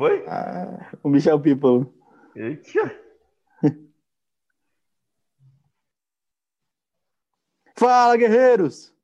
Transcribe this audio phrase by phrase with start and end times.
[0.00, 0.24] foi?
[0.26, 1.86] Ah, o Michel People.
[2.34, 2.98] Eita.
[7.76, 8.94] Fala, guerreiros!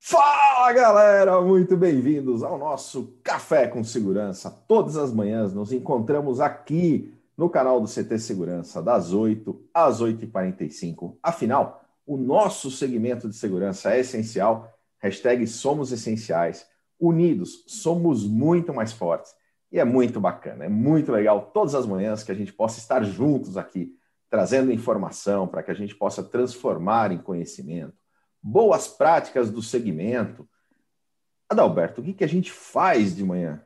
[0.00, 4.50] Fala galera, muito bem-vindos ao nosso Café com Segurança.
[4.66, 11.16] Todas as manhãs nos encontramos aqui no canal do CT Segurança, das 8 às 8h45.
[11.22, 14.68] Afinal, o nosso segmento de segurança é essencial.
[14.98, 16.66] Hashtag somos essenciais.
[16.98, 19.37] Unidos, somos muito mais fortes.
[19.70, 23.02] E é muito bacana, é muito legal todas as manhãs que a gente possa estar
[23.04, 23.94] juntos aqui,
[24.30, 27.94] trazendo informação para que a gente possa transformar em conhecimento,
[28.42, 30.48] boas práticas do segmento.
[31.48, 33.62] Adalberto, o que, que a gente faz de manhã?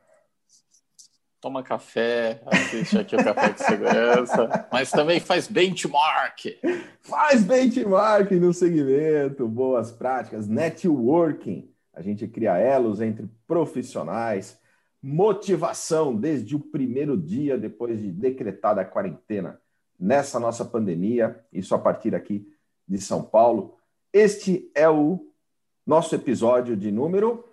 [1.43, 6.57] toma café, assiste aqui o Café de Segurança, mas também faz benchmark.
[7.01, 11.69] Faz benchmark no segmento, boas práticas, networking.
[11.93, 14.57] A gente cria elos entre profissionais,
[15.03, 19.59] motivação desde o primeiro dia depois de decretada a quarentena
[19.99, 22.47] nessa nossa pandemia, isso a partir aqui
[22.87, 23.77] de São Paulo.
[24.13, 25.27] Este é o
[25.85, 27.43] nosso episódio de número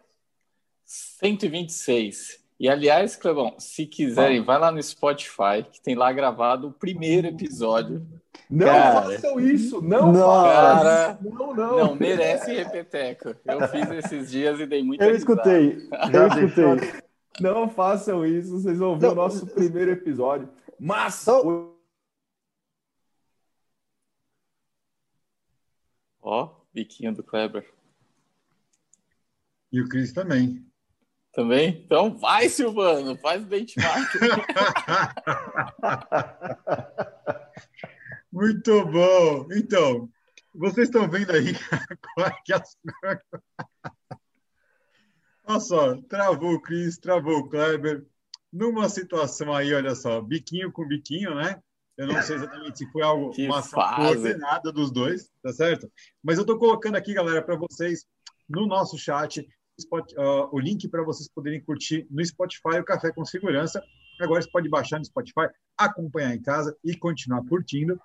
[0.85, 2.39] 126.
[2.61, 7.27] E aliás, Clebão, se quiserem, vai lá no Spotify, que tem lá gravado o primeiro
[7.27, 8.07] episódio.
[8.51, 11.77] Não cara, façam isso, não, não cara, não, não.
[11.79, 13.35] Não, merece repeteco.
[13.47, 17.10] Eu fiz esses dias e dei muita Eu escutei, eu escutei.
[17.39, 19.13] Não façam isso, vocês vão ver não.
[19.13, 20.49] o nosso primeiro episódio.
[20.79, 21.29] Mas...
[21.29, 21.75] Ó,
[26.23, 27.71] oh, biquinho do Kleber.
[29.73, 30.67] E o Cris também.
[31.33, 31.81] Também?
[31.85, 34.11] Então vai, Silvano, faz benchmark.
[38.33, 39.47] Muito bom.
[39.53, 40.09] Então,
[40.55, 41.55] vocês estão vendo aí
[42.45, 42.77] que as...
[45.51, 48.07] Olha só, travou o Cris, travou o Kleber.
[48.53, 51.61] Numa situação aí, olha só, biquinho com biquinho, né?
[51.99, 55.91] Eu não sei exatamente se foi algo, que uma coordenada dos dois, tá certo?
[56.23, 58.07] Mas eu estou colocando aqui, galera, para vocês
[58.49, 63.25] no nosso chat uh, o link para vocês poderem curtir no Spotify o Café com
[63.25, 63.83] Segurança.
[64.21, 68.01] Agora você pode baixar no Spotify, acompanhar em casa e continuar curtindo.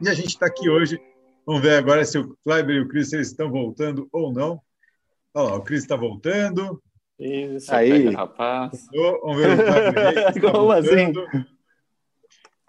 [0.00, 0.98] E a gente está aqui hoje.
[1.44, 4.62] Vamos ver agora se o Kleber e o Cris eles estão voltando ou não.
[5.34, 6.82] Olha lá, o Cris está voltando.
[7.18, 8.86] Isso aí, rapaz.
[8.92, 10.34] Vamos ver o Kleber.
[10.34, 11.12] Tá Como assim?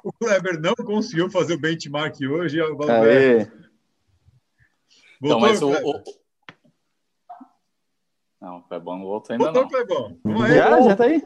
[0.03, 2.59] O Kleber não conseguiu fazer o benchmark hoje.
[2.59, 3.51] Vamos ver.
[5.21, 6.03] Voltou, então, mas o, o,
[8.45, 9.69] não, o Clebão não voltou ainda voltou, não.
[9.69, 10.19] Clebão.
[10.47, 11.23] Já, já tá aí?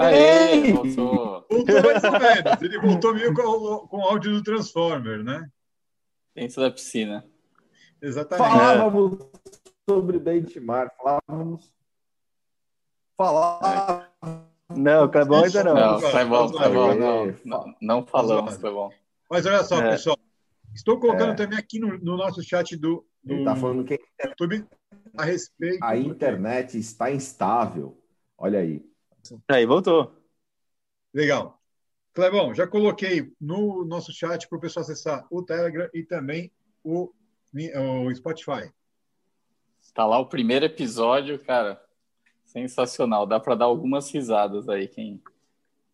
[0.00, 1.46] Aê, voltou.
[1.50, 2.62] Voltou mais ou menos.
[2.62, 5.48] Ele voltou meio com, com o áudio do Transformer, né?
[6.34, 7.24] Dentro da piscina.
[8.02, 8.46] Exatamente.
[8.46, 9.18] Falávamos
[9.88, 11.72] sobre benchmark, falávamos...
[13.16, 14.08] Falávamos...
[14.76, 15.74] Não, Clebão ainda não.
[15.74, 18.90] Não, Clebão, Clebão, não, não, não falamos, Clebão.
[19.30, 19.90] Mas olha só, é.
[19.92, 20.18] pessoal.
[20.74, 21.34] Estou colocando é.
[21.34, 24.66] também aqui no, no, nosso chat do, do Ele tá falando que YouTube
[25.16, 25.82] a respeito.
[25.82, 27.98] A internet está instável.
[28.36, 28.84] Olha aí.
[29.48, 30.14] Aí, voltou.
[31.14, 31.58] Legal.
[32.12, 36.52] Clebão, já coloquei no nosso chat para o pessoal acessar o Telegram e também
[36.84, 37.10] o,
[37.54, 38.70] o Spotify.
[39.88, 41.82] Está lá o primeiro episódio, cara.
[42.44, 43.26] Sensacional.
[43.26, 45.20] Dá para dar algumas risadas aí, quem.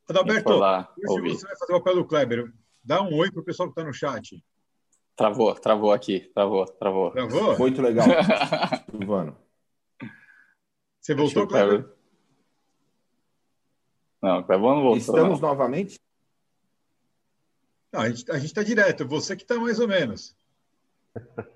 [0.06, 2.52] Adalberto, quem lá hoje você vai fazer o papel do Kleber.
[2.82, 4.44] Dá um oi para o pessoal que está no chat.
[5.16, 7.12] Travou, travou aqui, travou, travou.
[7.12, 7.56] Travou?
[7.56, 8.04] Muito legal,
[8.90, 9.38] Silvano.
[11.00, 11.88] Você voltou, Cleber?
[14.20, 14.98] Não, Cleber não voltou.
[14.98, 15.48] Estamos não.
[15.48, 15.98] novamente?
[17.92, 20.36] Não, a gente a está direto, você que está mais ou menos.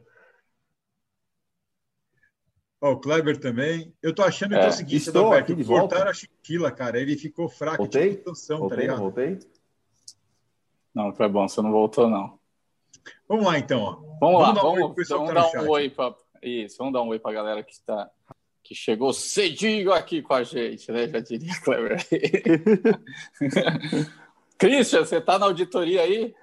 [2.80, 3.92] Ó, o Kleber também.
[4.02, 6.70] Eu tô achando é, que é o seguinte, estou Adalberto, aqui de cortaram a Chiquila,
[6.70, 7.00] cara.
[7.00, 8.10] Ele ficou fraco voltei?
[8.10, 9.00] de tensão, voltei, tá ligado?
[9.00, 9.38] Voltei?
[10.94, 12.38] Não, foi bom, você não voltou, não.
[13.28, 13.80] Vamos lá, então.
[13.80, 13.96] Ó.
[14.20, 17.34] Vamos, lá, vamos, vamos dar um oi para isso, vamos dar um oi para a
[17.34, 18.10] galera que está
[18.62, 21.08] que chegou cedinho aqui com a gente, né?
[21.08, 22.04] Já diria Clever.
[24.58, 26.34] Christian, você está na auditoria aí?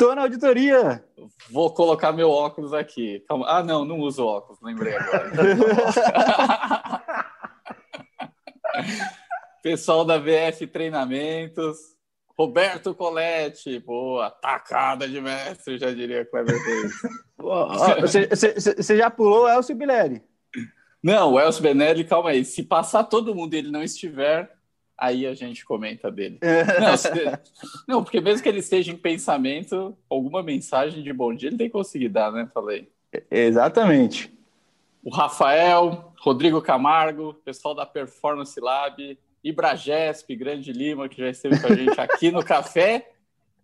[0.00, 1.04] Tô na auditoria.
[1.50, 3.22] Vou colocar meu óculos aqui.
[3.28, 3.44] Calma.
[3.46, 5.30] Ah, não, não uso óculos, lembrei agora.
[9.62, 11.76] Pessoal da VF Treinamentos,
[12.28, 16.56] Roberto Coletti, boa, tacada de mestre, já diria Cleber
[17.36, 20.22] Você já pulou o Elcio Binelli?
[21.02, 22.42] Não, o Elcio Benelli, calma aí.
[22.42, 24.50] Se passar todo mundo e ele não estiver,
[25.00, 26.38] aí a gente comenta dele.
[26.78, 27.08] Não, se...
[27.88, 31.68] não, porque mesmo que ele esteja em pensamento, alguma mensagem de bom dia ele tem
[31.68, 32.48] que conseguir dar, né?
[32.52, 32.88] Falei.
[33.30, 34.32] Exatamente.
[35.02, 41.68] O Rafael, Rodrigo Camargo, pessoal da Performance Lab, Ibragesp, Grande Lima, que já esteve com
[41.68, 43.10] a gente aqui no café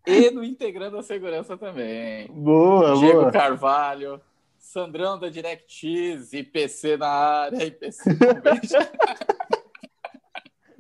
[0.07, 2.29] e no Integrando a Segurança também.
[2.29, 3.33] Boa, Diego boa.
[3.33, 4.21] Carvalho,
[4.59, 8.03] Sandrão da DirectX, IPC na área, IPC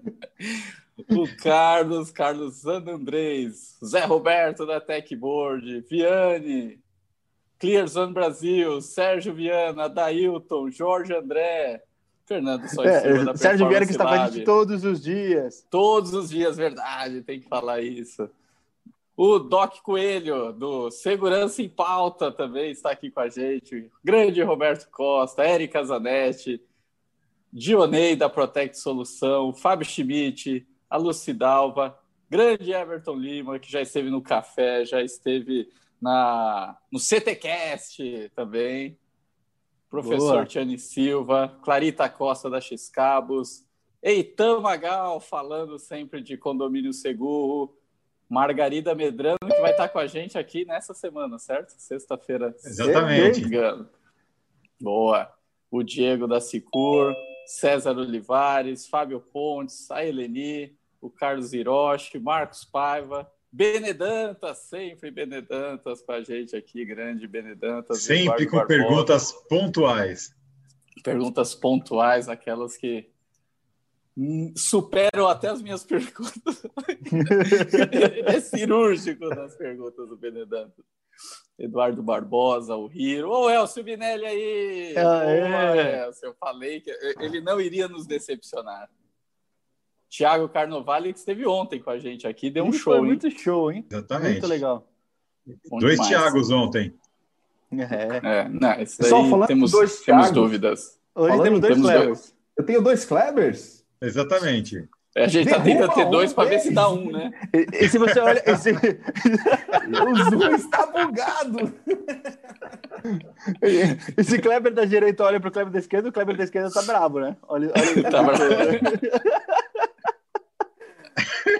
[1.10, 6.80] O Carlos, Carlos Andrés, Zé Roberto da Techboard, Viane,
[7.58, 11.82] Clearzone Brasil, Sérgio Viana, Dailton, Jorge André,
[12.24, 15.66] Fernando Sois É, Sérgio Vieira que está com a gente todos os dias.
[15.70, 18.28] Todos os dias, verdade, tem que falar isso.
[19.16, 23.90] O Doc Coelho, do Segurança em Pauta, também está aqui com a gente.
[24.04, 26.60] Grande Roberto Costa, Érica Zanetti,
[27.56, 31.98] Dionei da Protect Solução, Fábio Schmidt, a Lucidalva,
[32.28, 35.66] grande Everton Lima, que já esteve no café, já esteve
[35.98, 38.98] na, no CTCast também.
[39.88, 40.44] Professor Boa.
[40.44, 43.64] Tiane Silva, Clarita Costa da X-Cabos,
[44.02, 47.74] Eitan Magal falando sempre de condomínio seguro,
[48.28, 51.70] Margarida Medrano, que vai estar com a gente aqui nessa semana, certo?
[51.70, 52.54] Sexta-feira.
[52.62, 53.48] Exatamente.
[53.48, 53.86] se.
[54.78, 55.32] Boa.
[55.70, 57.14] O Diego da Sicur,
[57.46, 66.12] César Olivares, Fábio Pontes, a Eleni, o Carlos Hiroshi, Marcos Paiva, Benedantas, sempre Benedantas com
[66.12, 68.02] a gente aqui, grande Benedantas.
[68.02, 68.66] Sempre com Barbosa.
[68.66, 70.34] perguntas pontuais.
[71.02, 73.08] Perguntas pontuais, aquelas que
[74.16, 76.62] hum, superam até as minhas perguntas.
[78.26, 80.84] é cirúrgico nas perguntas do Benedantas.
[81.58, 83.30] Eduardo Barbosa, o Hiro.
[83.30, 84.94] Ô, Elcio Binelli aí!
[84.96, 86.04] Ah, é.
[86.06, 88.88] Elcio, eu falei que ele não iria nos decepcionar.
[90.08, 93.06] Tiago Carnovale, que esteve ontem com a gente aqui, deu um Ele show, Foi hein?
[93.06, 93.84] muito show, hein?
[93.90, 94.32] Exatamente.
[94.32, 94.86] Muito legal.
[95.68, 96.08] Bom Dois demais.
[96.08, 96.94] Tiagos ontem.
[97.72, 98.40] É.
[98.44, 101.00] É, não, isso Pessoal, falando temos, dois temos dúvidas.
[101.14, 102.34] Hoje Falando temos em dois temos Clebers.
[102.56, 103.84] Eu tenho dois Klebers.
[104.00, 104.88] Exatamente.
[105.16, 107.32] A gente tá Derruba tentando ter um dois para ver se dá um, né?
[107.52, 108.42] E, e se você olha.
[108.46, 108.72] esse-
[109.88, 111.74] O Zoom está bugado.
[114.16, 117.20] Esse Kleber da direita olha pro Kleber da esquerda, o Kleber da esquerda tá bravo,
[117.20, 117.36] né?
[117.48, 118.42] Olha, olha Tá bravo.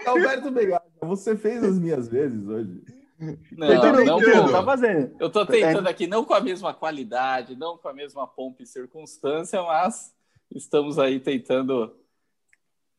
[0.07, 2.83] Alberto Begado, você fez as minhas vezes hoje.
[3.19, 5.17] Não, Tentando, não, não tá fazendo.
[5.19, 8.67] Eu tô tentando aqui, não com a mesma qualidade, não com a mesma pompa e
[8.67, 10.15] circunstância, mas
[10.55, 11.97] estamos aí tentando.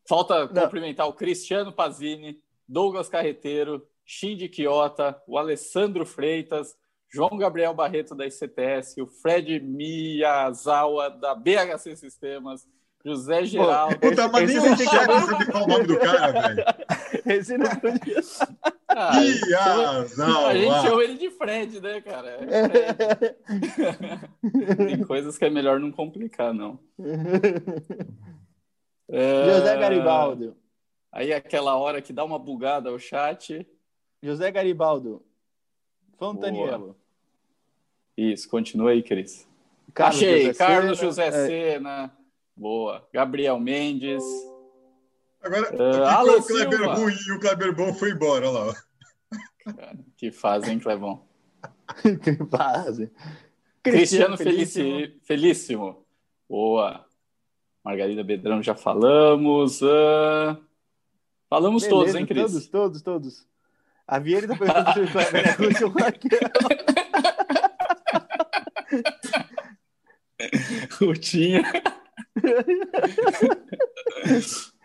[0.07, 0.63] Falta Não.
[0.63, 6.75] cumprimentar o Cristiano Pazini, Douglas Carreteiro, Shindy Quiota, o Alessandro Freitas,
[7.13, 12.65] João Gabriel Barreto da ICTS, o Fred Miyazawa da BHC Sistemas,
[13.05, 13.99] José Geraldo.
[13.99, 16.31] Puta, mas nem o você tem que chefe chamar- sabe qual o nome do cara,
[16.53, 16.63] velho.
[17.25, 18.19] Esse não podia.
[18.89, 22.29] Ah, Ih, azar, a gente chama ele de Fred, né, cara?
[22.41, 23.35] É Fred.
[24.87, 26.79] Tem coisas que é melhor não complicar, não.
[29.09, 30.57] É, José Garibaldo.
[31.11, 33.65] Aí aquela hora que dá uma bugada o chat.
[34.21, 35.23] José Garibaldo.
[36.17, 36.95] Fontaniello.
[38.15, 39.47] Isso, continua aí, Cris.
[39.93, 41.09] Carlos Achei, José Carlos Sena.
[41.09, 42.17] José É, Sena.
[42.55, 43.07] Boa.
[43.13, 44.23] Gabriel Mendes.
[45.41, 46.95] Agora, Alan ficou o Kleber Silva.
[46.95, 48.75] ruim e o Kleber bom foi embora, olha lá.
[49.75, 51.25] Cara, que fazem, Clevão.
[52.23, 53.11] que fase.
[53.83, 54.85] Cristiano Felíssimo.
[54.97, 55.19] Felíssimo.
[55.23, 56.05] Felíssimo.
[56.49, 57.05] Boa.
[57.83, 59.81] Margarida Bedrão, já falamos.
[59.83, 60.57] Ah,
[61.49, 62.51] Falamos Beleza, todos, hein, Cris?
[62.51, 63.47] Todos, todos, todos.
[64.07, 66.39] A Vieira perguntando se o Kleber é russo ou aquele.
[71.01, 71.61] O Tinha.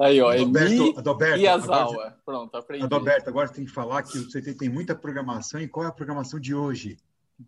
[0.00, 2.16] Aí, ó, Emi Adalberto, Adalberto, e agora.
[2.24, 2.84] Pronto, aprendi.
[2.84, 5.88] Adalberto, agora você tem que falar que o CT tem muita programação e qual é
[5.88, 6.96] a programação de hoje?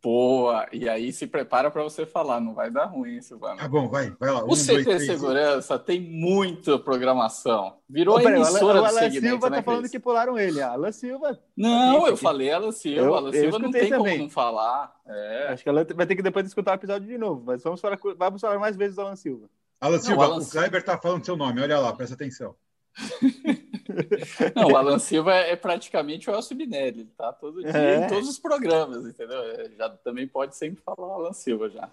[0.03, 0.67] Boa.
[0.73, 3.57] E aí se prepara para você falar, não vai dar ruim, Silvano.
[3.57, 4.43] Tá bom, vai, vai lá.
[4.45, 5.07] O Um, CT dois, três.
[5.07, 7.77] Segurança tem muita programação.
[7.89, 9.81] Virou Ô, a peraí, o Alan- emissora o do Alan segmento, Silva né, tá falando
[9.81, 9.91] Cris?
[9.93, 10.61] que pularam ele.
[10.61, 11.39] A Alan Silva.
[11.57, 12.23] Não, Aqui, eu aqui.
[12.23, 13.01] falei Alan Silva.
[13.01, 13.99] Eu- Alan Silva não tem também.
[14.15, 14.93] como não falar.
[15.07, 15.47] É.
[15.51, 17.43] Acho que ela vai ter que depois escutar o episódio de novo.
[17.47, 19.49] Mas vamos falar, vamos falar mais vezes do Alan Silva.
[19.81, 22.55] Alan Silva, Alan o Kleber tá falando seu nome, olha lá, presta atenção.
[24.55, 28.05] Não, o Alan Silva é praticamente o Elcio Binelli, ele tá todo dia É.
[28.05, 29.43] em todos os programas, entendeu?
[29.43, 31.89] É, Já também pode sempre falar o Alan Silva já.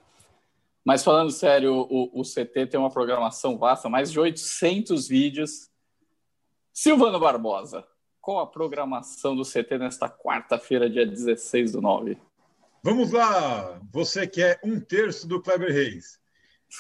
[0.86, 5.70] Mas falando sério, o, o CT tem uma programação vasta, mais de 800 vídeos.
[6.74, 7.86] Silvano Barbosa,
[8.20, 12.18] qual a programação do CT nesta quarta-feira, dia 16 do 9?
[12.84, 16.20] Vamos lá, você que é um terço do Kleber Reis.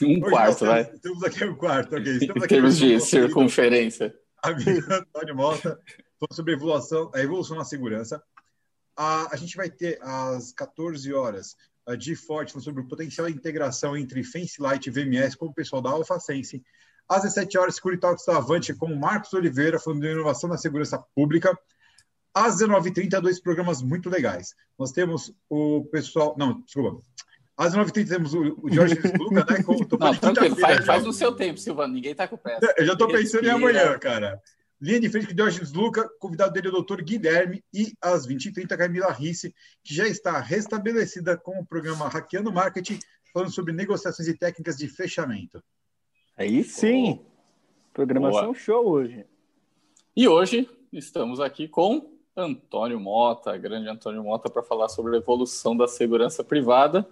[0.01, 0.83] Um Hoje quarto, nós vai.
[0.85, 2.11] temos, Temos aqui um quarto, ok.
[2.13, 4.19] Estamos Em aqui termos com de circunferência.
[4.43, 5.79] Amigo Antônio Mota,
[6.19, 8.21] falando sobre a evolução, a evolução na segurança.
[8.95, 13.27] A, a gente vai ter às 14 horas a de Forte falando sobre o potencial
[13.27, 16.63] de integração entre FenceLight e VMS com o pessoal da AlphaSense.
[17.09, 20.97] Às 17 horas, Security Talks da Avante com Marcos Oliveira, falando de inovação na segurança
[21.15, 21.57] pública.
[22.33, 24.55] Às 19h30, dois programas muito legais.
[24.77, 26.35] Nós temos o pessoal.
[26.37, 27.03] Não, desculpa.
[27.55, 29.63] Às 9h30 temos o, o Jorge Luca, né?
[29.63, 31.93] Com, não, tranquilo, faz, faz no seu tempo, Silvano.
[31.93, 32.73] Ninguém está com pressa.
[32.77, 34.41] Eu já estou pensando em amanhã, cara.
[34.81, 38.75] Linha de frente com Diógenes Luca, convidado dele é o doutor Guilherme, e às 20h30,
[38.75, 42.99] Camila Risse, que já está restabelecida com o programa Hackeando Marketing,
[43.31, 45.63] falando sobre negociações e técnicas de fechamento.
[46.35, 47.21] Aí sim!
[47.21, 47.33] Oh.
[47.93, 48.55] Programação Boa.
[48.55, 49.25] show hoje.
[50.15, 55.77] E hoje estamos aqui com Antônio Mota, grande Antônio Mota, para falar sobre a evolução
[55.77, 57.07] da segurança privada.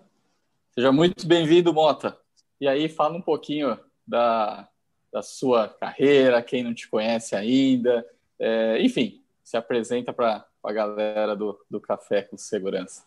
[0.74, 2.18] Seja muito bem-vindo, Mota.
[2.60, 4.70] E aí, fala um pouquinho da,
[5.12, 8.08] da sua carreira, quem não te conhece ainda.
[8.40, 13.04] É, enfim, se apresenta para a galera do, do Café com Segurança.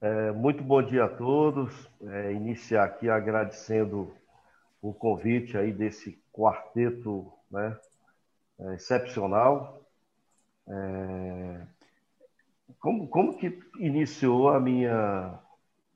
[0.00, 1.72] É, muito bom dia a todos.
[2.02, 4.12] É, iniciar aqui agradecendo
[4.82, 7.78] o convite aí desse quarteto né,
[8.58, 9.86] é, excepcional.
[10.66, 11.60] É,
[12.80, 15.45] como, como que iniciou a minha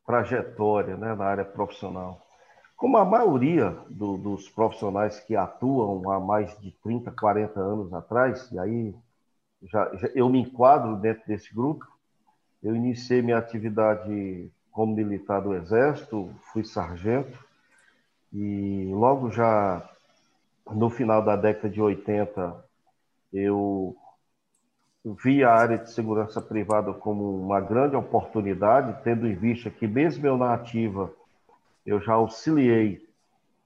[0.07, 2.27] trajetória né, na área profissional?
[2.77, 8.51] Como a maioria do, dos profissionais que atuam há mais de 30, 40 anos atrás,
[8.51, 8.95] e aí
[9.63, 11.87] já, já, eu me enquadro dentro desse grupo,
[12.63, 17.39] eu iniciei minha atividade como militar do Exército, fui sargento,
[18.33, 19.87] e logo já
[20.71, 22.65] no final da década de 80,
[23.33, 23.97] eu
[25.05, 30.27] vi a área de segurança privada como uma grande oportunidade, tendo em vista que, mesmo
[30.27, 31.13] eu na ativa,
[31.87, 33.09] eu já auxiliei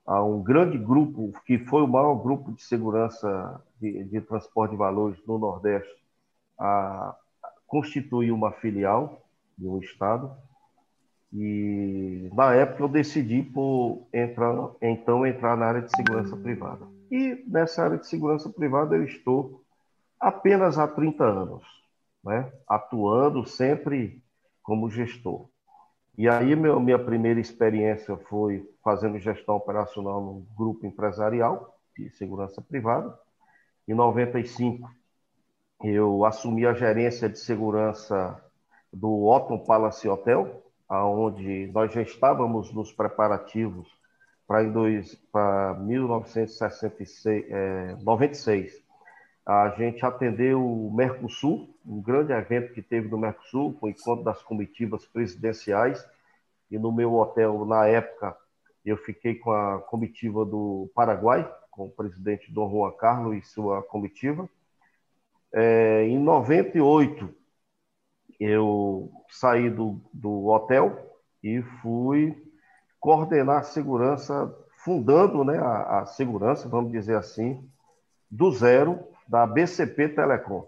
[0.06, 4.76] a um grande grupo, que foi o maior grupo de segurança de, de transporte de
[4.76, 5.92] valores no Nordeste,
[6.58, 7.16] a
[7.66, 9.22] constituir uma filial
[9.58, 10.30] de um Estado.
[11.32, 16.86] E na época eu decidi por entrar, então entrar na área de segurança privada.
[17.10, 19.63] E nessa área de segurança privada eu estou
[20.24, 21.62] apenas há 30 anos,
[22.24, 22.50] né?
[22.66, 24.22] atuando sempre
[24.62, 25.48] como gestor.
[26.16, 32.62] E aí meu, minha primeira experiência foi fazendo gestão operacional no grupo empresarial de segurança
[32.62, 33.18] privada.
[33.86, 34.90] Em 95
[35.82, 38.42] eu assumi a gerência de segurança
[38.90, 43.86] do Otton Palace Hotel, aonde nós já estávamos nos preparativos
[44.46, 48.83] para em dois, para 1966, é, 96.
[49.46, 54.24] A gente atendeu o Mercosul, um grande evento que teve no Mercosul, com o encontro
[54.24, 56.04] das comitivas presidenciais.
[56.70, 58.36] E no meu hotel, na época,
[58.84, 63.82] eu fiquei com a comitiva do Paraguai, com o presidente Dom Juan Carlos e sua
[63.82, 64.48] comitiva.
[65.52, 67.28] É, em 98,
[68.40, 72.34] eu saí do, do hotel e fui
[72.98, 77.68] coordenar a segurança, fundando né, a, a, segurança, vamos dizer assim,
[78.30, 80.66] do zero da BCP Telecom.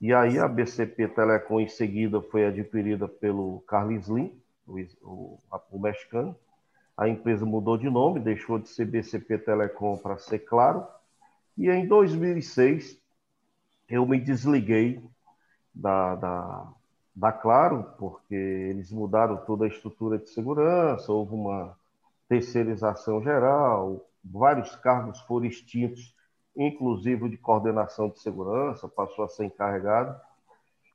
[0.00, 5.38] E aí a BCP Telecom em seguida foi adquirida pelo Carlos Slim, o, o,
[5.70, 6.36] o mexicano.
[6.96, 10.86] A empresa mudou de nome, deixou de ser BCP Telecom para ser Claro.
[11.56, 12.98] E em 2006
[13.88, 15.00] eu me desliguei
[15.74, 16.72] da, da,
[17.14, 21.76] da Claro, porque eles mudaram toda a estrutura de segurança, houve uma
[22.28, 26.13] terceirização geral, vários cargos foram extintos,
[26.56, 30.18] inclusive de coordenação de segurança, passou a ser encarregado.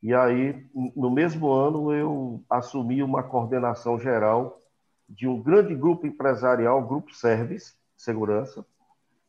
[0.02, 4.58] E aí, no mesmo ano, eu assumi uma coordenação geral
[5.08, 8.66] de um grande grupo empresarial, Grupo Service Segurança,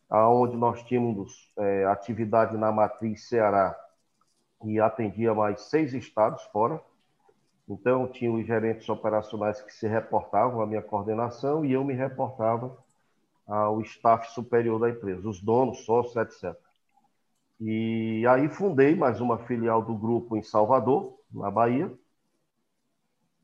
[0.08, 3.76] aonde nós tínhamos é, atividade na matriz Ceará
[4.64, 6.80] e atendia mais seis estados fora.
[7.68, 12.76] Então, tinha os gerentes operacionais que se reportavam à minha coordenação e eu me reportava
[13.50, 16.57] ao staff superior da empresa, os donos, sócios, etc.
[17.61, 21.92] E aí fundei mais uma filial do grupo em Salvador, na Bahia.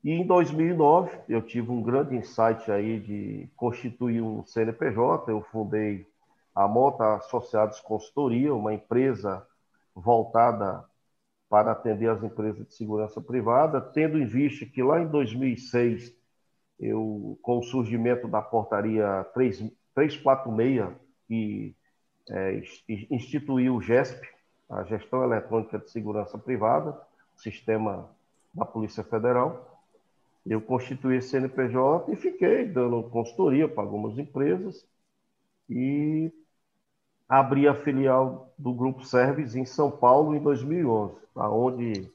[0.03, 5.31] E em 2009 eu tive um grande insight aí de constituir um CNPJ.
[5.31, 6.07] Eu fundei
[6.55, 9.45] a Mota Associados Consultoria, uma empresa
[9.93, 10.85] voltada
[11.49, 16.13] para atender as empresas de segurança privada, tendo em vista que lá em 2006,
[16.79, 20.95] eu, com o surgimento da portaria 3, 346,
[21.27, 21.75] que
[22.29, 22.61] é,
[23.09, 24.27] instituiu o GESP,
[24.69, 26.95] a Gestão Eletrônica de Segurança Privada,
[27.35, 28.07] sistema
[28.53, 29.81] da Polícia Federal,
[30.45, 34.85] eu constituí esse CNPJ e fiquei dando consultoria para algumas empresas
[35.67, 36.31] e
[37.27, 42.09] abri a filial do Grupo Service em São Paulo em 2011, onde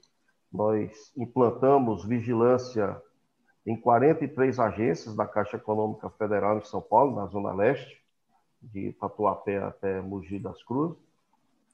[0.53, 3.01] nós implantamos vigilância
[3.65, 8.03] em 43 agências da Caixa Econômica Federal em São Paulo, na Zona Leste,
[8.61, 10.99] de Tatuapé até Mogi das Cruzes.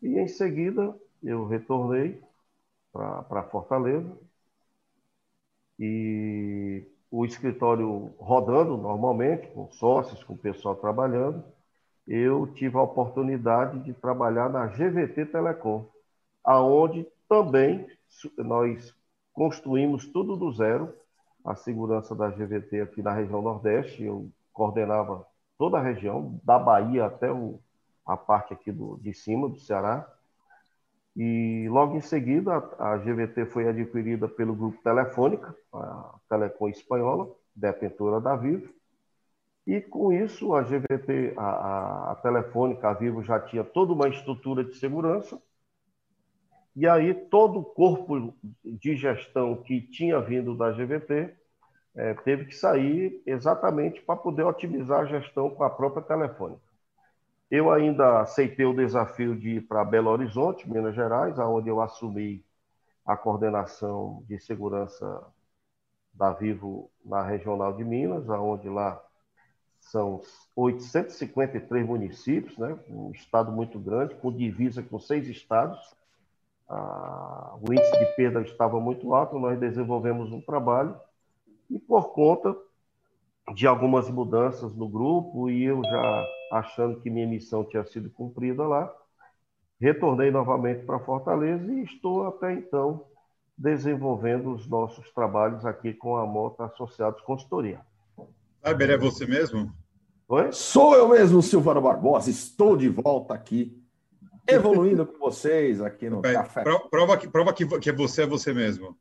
[0.03, 2.21] E em seguida eu retornei
[2.93, 4.17] para Fortaleza
[5.79, 11.43] e o escritório rodando normalmente, com sócios, com o pessoal trabalhando,
[12.07, 15.87] eu tive a oportunidade de trabalhar na GVT Telecom,
[16.43, 17.87] aonde também
[18.39, 18.95] nós
[19.33, 20.93] construímos tudo do zero,
[21.49, 24.05] a segurança da GVT aqui na região Nordeste.
[24.05, 25.27] Eu coordenava
[25.57, 27.59] toda a região, da Bahia até o,
[28.07, 30.07] a parte aqui do, de cima, do Ceará.
[31.17, 37.29] E logo em seguida, a, a GVT foi adquirida pelo grupo Telefônica, a Telecom Espanhola,
[37.57, 38.73] detentora da Vivo.
[39.67, 44.09] E com isso, a GVT, a, a, a Telefônica, a Vivo já tinha toda uma
[44.09, 45.41] estrutura de segurança.
[46.79, 48.33] E aí, todo o corpo
[48.65, 51.35] de gestão que tinha vindo da GVT
[51.97, 56.63] é, teve que sair exatamente para poder otimizar a gestão com a própria Telefônica.
[57.51, 62.45] Eu ainda aceitei o desafio de ir para Belo Horizonte, Minas Gerais, onde eu assumi
[63.05, 65.21] a coordenação de segurança
[66.15, 69.03] da Vivo na Regional de Minas, onde lá
[69.81, 70.21] são
[70.55, 72.79] 853 municípios, né?
[72.89, 75.98] um estado muito grande, com divisa com seis estados.
[76.69, 80.95] Ah, o índice de perda estava muito alto, nós desenvolvemos um trabalho
[81.71, 82.55] e por conta
[83.55, 88.67] de algumas mudanças no grupo e eu já achando que minha missão tinha sido cumprida
[88.67, 88.93] lá,
[89.81, 93.05] retornei novamente para Fortaleza e estou até então
[93.57, 97.81] desenvolvendo os nossos trabalhos aqui com a Mota Associados Consultoria.
[98.65, 99.73] Weber, é você mesmo?
[100.29, 100.53] Oi?
[100.53, 102.31] Sou eu mesmo, Silvano Barbosa.
[102.31, 103.78] Estou de volta aqui,
[104.49, 106.65] evoluindo com vocês aqui no Café.
[106.91, 108.97] Prova, que, prova que, que você é você mesmo.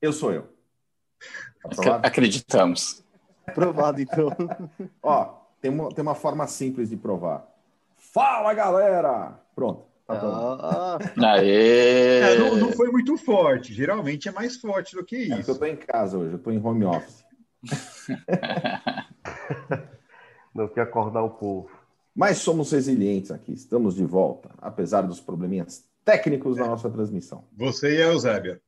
[0.00, 0.48] Eu sou eu.
[1.82, 3.04] Tá Acreditamos.
[3.46, 4.30] Aprovado, então.
[5.02, 5.24] Ó,
[5.60, 7.46] tem uma, tem uma forma simples de provar.
[7.96, 9.38] Fala, galera!
[9.54, 9.84] Pronto.
[10.06, 10.98] Tá ah.
[11.34, 12.20] Aê!
[12.20, 13.74] É, não, não, foi muito forte.
[13.74, 15.32] Geralmente é mais forte do que isso.
[15.32, 17.24] É eu estou em casa hoje, eu estou em home office.
[20.54, 21.68] não quer acordar o povo.
[22.16, 26.62] Mas somos resilientes aqui, estamos de volta, apesar dos probleminhas técnicos é.
[26.62, 27.44] da nossa transmissão.
[27.52, 28.62] Você e a Eusébia.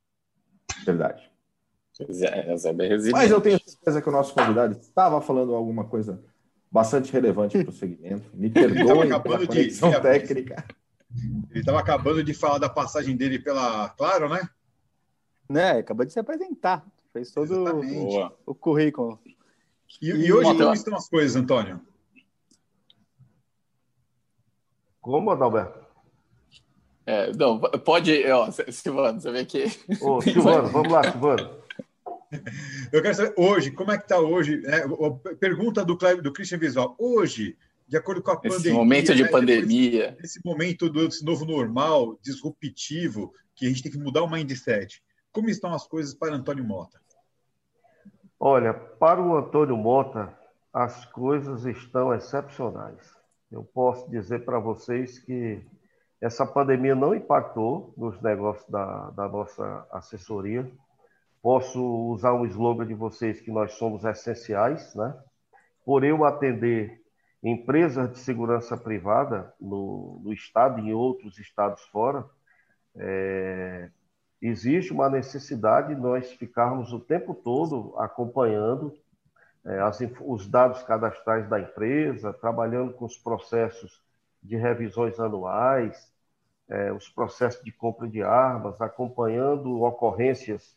[0.84, 1.30] Verdade.
[2.00, 2.54] É,
[3.10, 6.22] Mas eu tenho certeza que o nosso convidado estava falando alguma coisa
[6.70, 8.30] bastante relevante para o segmento.
[8.34, 10.00] Me perdoe pela conexão de...
[10.00, 10.64] técnica.
[11.50, 14.48] Ele estava acabando de falar da passagem dele pela Claro, né?
[15.48, 16.86] Né, acabou de se apresentar.
[17.12, 19.18] Fez todo o, o, currículo.
[20.00, 21.80] E, e, e hoje como estão as coisas, Antônio?
[25.00, 25.86] Como, Adalberto?
[27.06, 29.64] É, não, pode, ó, Silvano, você vê que.
[30.02, 31.58] Ô, Silvano, vamos lá, Silvano.
[32.92, 34.58] Eu quero saber hoje, como é que está hoje?
[34.58, 34.82] Né?
[35.40, 36.94] Pergunta do, do Christian Visual.
[36.98, 37.56] Hoje,
[37.86, 38.74] de acordo com a esse pandemia.
[38.74, 39.28] momento de né?
[39.30, 40.16] pandemia.
[40.22, 45.02] Esse momento desse novo normal, disruptivo, que a gente tem que mudar o mindset.
[45.32, 47.00] Como estão as coisas para Antônio Mota?
[48.38, 50.36] Olha, para o Antônio Mota,
[50.72, 53.17] as coisas estão excepcionais.
[53.50, 55.60] Eu posso dizer para vocês que
[56.20, 60.70] essa pandemia não impactou nos negócios da, da nossa assessoria
[61.40, 61.80] Posso
[62.10, 65.16] usar um slogan de vocês que nós somos essenciais, né?
[65.84, 67.00] Por eu atender
[67.42, 72.26] empresas de segurança privada no, no estado e em outros estados fora,
[72.96, 73.88] é,
[74.42, 78.92] existe uma necessidade de nós ficarmos o tempo todo acompanhando
[79.76, 84.02] as, os dados cadastrais da empresa, trabalhando com os processos
[84.42, 86.10] de revisões anuais,
[86.68, 90.76] é, os processos de compra de armas, acompanhando ocorrências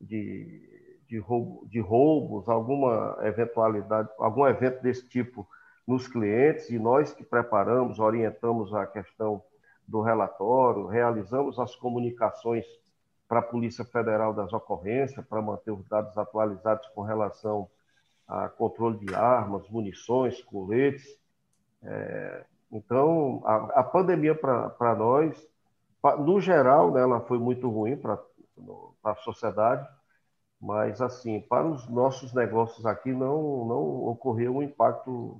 [0.00, 5.46] de, de, roubo, de roubos, alguma eventualidade, algum evento desse tipo
[5.86, 9.42] nos clientes, e nós que preparamos, orientamos a questão
[9.86, 12.64] do relatório, realizamos as comunicações
[13.28, 17.68] para a Polícia Federal das ocorrências, para manter os dados atualizados com relação
[18.32, 21.18] a controle de armas, munições, coletes.
[21.82, 25.36] É, então, a, a pandemia para nós,
[26.00, 28.18] pra, no geral, né, ela foi muito ruim para
[29.04, 29.86] a sociedade,
[30.58, 35.38] mas assim, para os nossos negócios aqui não, não ocorreu um impacto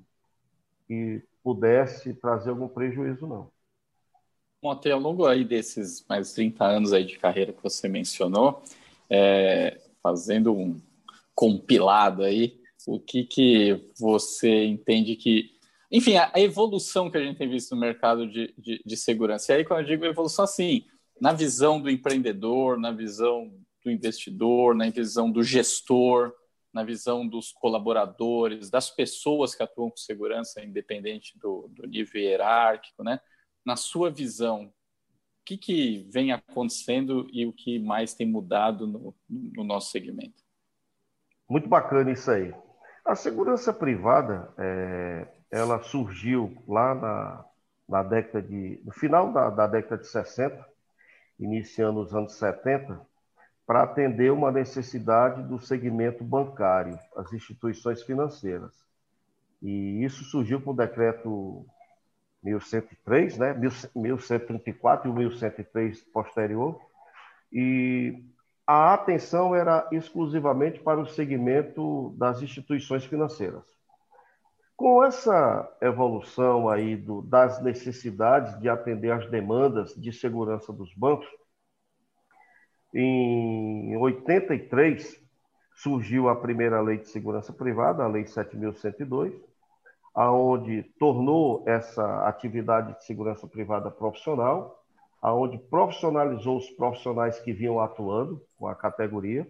[0.86, 3.50] que pudesse trazer algum prejuízo, não.
[4.60, 8.62] Bom, até ao longo aí desses mais 30 anos aí de carreira que você mencionou,
[9.08, 10.78] é, fazendo um
[11.34, 15.50] compilado aí, o que, que você entende que.
[15.90, 19.52] Enfim, a, evolução que a gente tem visto no mercado de, de, de segurança.
[19.52, 20.86] E aí, quando eu digo evolução, assim,
[21.20, 23.52] na visão do empreendedor, na visão
[23.84, 26.32] do investidor, na visão do gestor,
[26.72, 33.04] na visão dos colaboradores, das pessoas que atuam com segurança, independente do, do nível hierárquico,
[33.04, 33.20] né?
[33.64, 34.72] Na sua visão, o
[35.44, 40.42] que, que vem acontecendo e o que mais tem mudado no, no nosso segmento?
[41.48, 42.54] Muito bacana isso aí.
[43.04, 47.44] A segurança privada, é, ela surgiu lá na,
[47.88, 50.64] na década de, no final da, da década de 60,
[51.38, 53.00] iniciando os anos 70,
[53.66, 58.72] para atender uma necessidade do segmento bancário, as instituições financeiras.
[59.60, 61.64] E isso surgiu com o decreto
[62.42, 63.54] 1103, né?
[63.94, 66.80] 1134 e o 1103 posterior.
[67.52, 68.24] E
[68.66, 73.64] a atenção era exclusivamente para o segmento das instituições financeiras.
[74.76, 81.28] Com essa evolução aí do, das necessidades de atender às demandas de segurança dos bancos,
[82.94, 85.20] em 83,
[85.74, 89.32] surgiu a primeira lei de segurança privada, a Lei 7.102,
[90.14, 94.81] aonde tornou essa atividade de segurança privada profissional,
[95.22, 99.48] aonde profissionalizou os profissionais que vinham atuando com a categoria,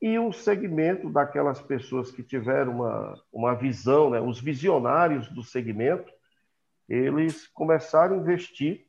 [0.00, 6.12] e o segmento daquelas pessoas que tiveram uma, uma visão, né, os visionários do segmento,
[6.88, 8.86] eles começaram a investir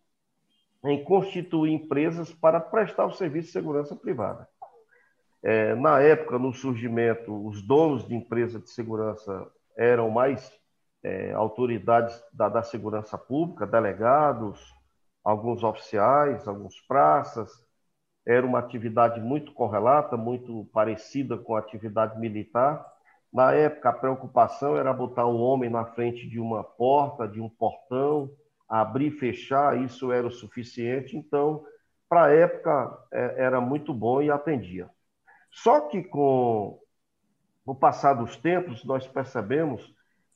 [0.83, 4.47] em constituir empresas para prestar o serviço de segurança privada.
[5.43, 10.51] É, na época, no surgimento, os donos de empresa de segurança eram mais
[11.03, 14.73] é, autoridades da, da, segurança pública, delegados,
[15.23, 17.51] alguns oficiais, alguns praças.
[18.25, 22.85] Era uma atividade muito correlata, muito parecida com a atividade militar.
[23.33, 27.49] Na época, a preocupação era botar um homem na frente de uma porta, de um
[27.49, 28.29] portão,
[28.67, 31.17] abrir e fechar, isso era o suficiente.
[31.17, 31.65] Então,
[32.07, 34.89] para a época, é, era muito bom e atendia.
[35.49, 36.79] Só que com
[37.65, 39.93] o passar dos tempos, nós percebemos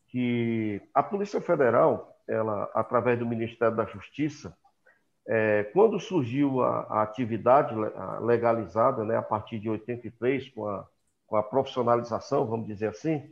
[0.08, 4.58] que a Polícia Federal, ela, através do Ministério da Justiça,
[5.28, 7.74] é, quando surgiu a, a, atividade
[8.22, 10.88] legalizada, né, a partir de 83, com a,
[11.26, 13.32] com a profissionalização, vamos dizer assim,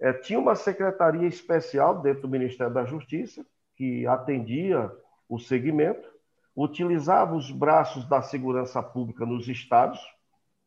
[0.00, 3.44] é, tinha uma secretaria especial dentro do Ministério da Justiça,
[3.76, 4.90] que atendia
[5.28, 6.08] o segmento,
[6.54, 10.00] utilizava os braços da segurança pública nos estados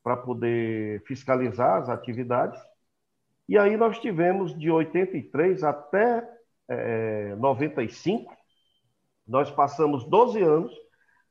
[0.04, 2.62] para poder fiscalizar as atividades.
[3.48, 6.28] E aí nós tivemos de 83 até
[6.70, 8.34] é, 95,
[9.32, 10.74] nós passamos 12 anos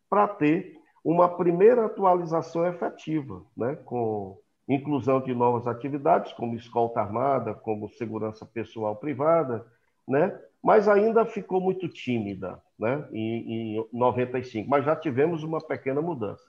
[0.09, 7.53] para ter uma primeira atualização efetiva, né, com inclusão de novas atividades, como escolta armada,
[7.53, 9.67] como segurança pessoal privada,
[10.09, 16.01] né, mas ainda ficou muito tímida né, em, em 95, mas já tivemos uma pequena
[16.01, 16.45] mudança.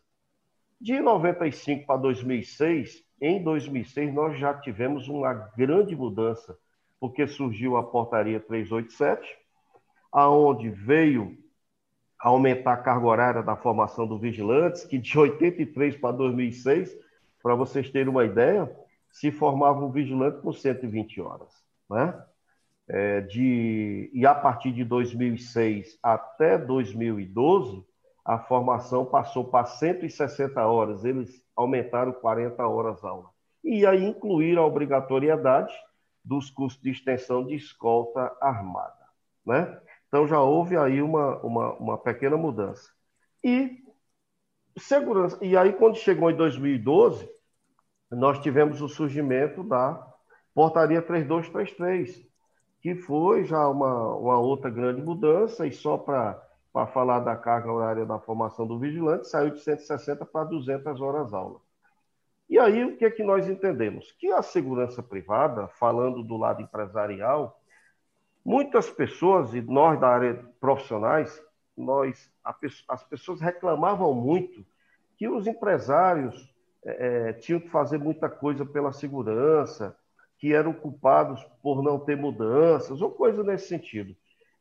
[0.79, 6.57] De 95 para 2006, em 2006 nós já tivemos uma grande mudança,
[6.99, 9.37] porque surgiu a portaria 387,
[10.11, 11.40] aonde veio
[12.21, 16.95] aumentar a carga horária da formação do vigilantes, que de 83 para 2006,
[17.41, 18.71] para vocês terem uma ideia,
[19.09, 21.51] se formava um vigilante com 120 horas,
[21.89, 22.13] né?
[22.91, 27.85] é, de, e a partir de 2006 até 2012,
[28.23, 33.29] a formação passou para 160 horas, eles aumentaram 40 horas aula.
[33.63, 35.73] E aí incluíram a obrigatoriedade
[36.23, 39.05] dos cursos de extensão de escolta armada.
[39.45, 39.79] Né?
[40.11, 42.91] Então já houve aí uma, uma, uma pequena mudança.
[43.41, 43.81] E
[44.77, 45.37] segurança.
[45.41, 47.29] E aí, quando chegou em 2012,
[48.11, 50.05] nós tivemos o surgimento da
[50.53, 52.27] Portaria 3233,
[52.81, 56.45] que foi já uma, uma outra grande mudança, e só para
[56.87, 61.61] falar da carga horária da formação do vigilante, saiu de 160 para 200 horas aula.
[62.49, 64.11] E aí, o que é que nós entendemos?
[64.19, 67.60] Que a segurança privada, falando do lado empresarial,
[68.43, 71.41] muitas pessoas, e nós da área profissionais,
[71.77, 72.31] nós,
[72.87, 74.65] as pessoas reclamavam muito
[75.17, 76.51] que os empresários
[76.83, 79.95] é, tinham que fazer muita coisa pela segurança,
[80.37, 84.15] que eram culpados por não ter mudanças, ou coisa nesse sentido.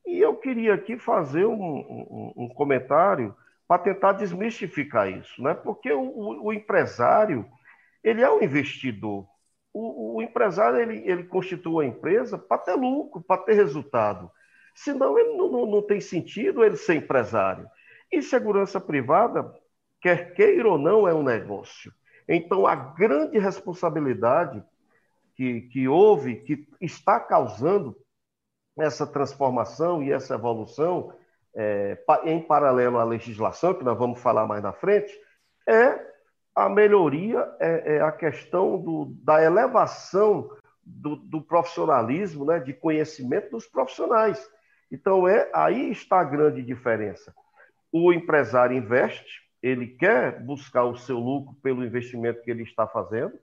[0.06, 3.34] E eu queria aqui fazer um, um, um comentário
[3.66, 5.54] para tentar desmistificar isso, né?
[5.54, 7.46] porque o, o, empresário
[8.02, 9.26] ele é um investidor.
[9.72, 14.30] O, o empresário ele, ele constitui a empresa para ter lucro, para ter resultado.
[14.74, 17.68] Senão ele não, não, não tem sentido ele ser empresário.
[18.10, 19.52] E segurança privada,
[20.00, 21.92] quer queira ou não, é um negócio.
[22.28, 24.62] Então, a grande responsabilidade
[25.36, 27.96] que, que houve, que está causando
[28.78, 31.12] essa transformação e essa evolução
[31.54, 35.12] é, em paralelo à legislação, que nós vamos falar mais na frente,
[35.68, 36.09] é
[36.54, 40.50] a melhoria é, é a questão do, da elevação
[40.84, 44.44] do, do, profissionalismo, né, de conhecimento dos profissionais.
[44.90, 47.32] Então, é aí está a grande diferença.
[47.92, 53.38] O empresário investe, ele quer buscar o seu lucro pelo investimento que ele está fazendo,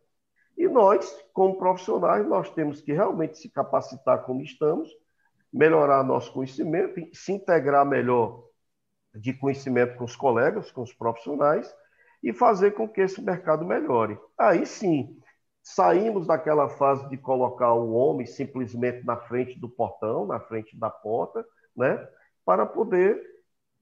[0.57, 4.89] e nós, como profissionais, nós temos que realmente se capacitar como estamos,
[5.53, 8.43] melhorar nosso conhecimento, se integrar melhor
[9.13, 11.71] de conhecimento com os colegas, com os profissionais,
[12.23, 14.17] e fazer com que esse mercado melhore.
[14.37, 15.17] Aí sim,
[15.61, 20.89] saímos daquela fase de colocar o homem simplesmente na frente do portão, na frente da
[20.89, 22.07] porta, né,
[22.45, 23.21] para poder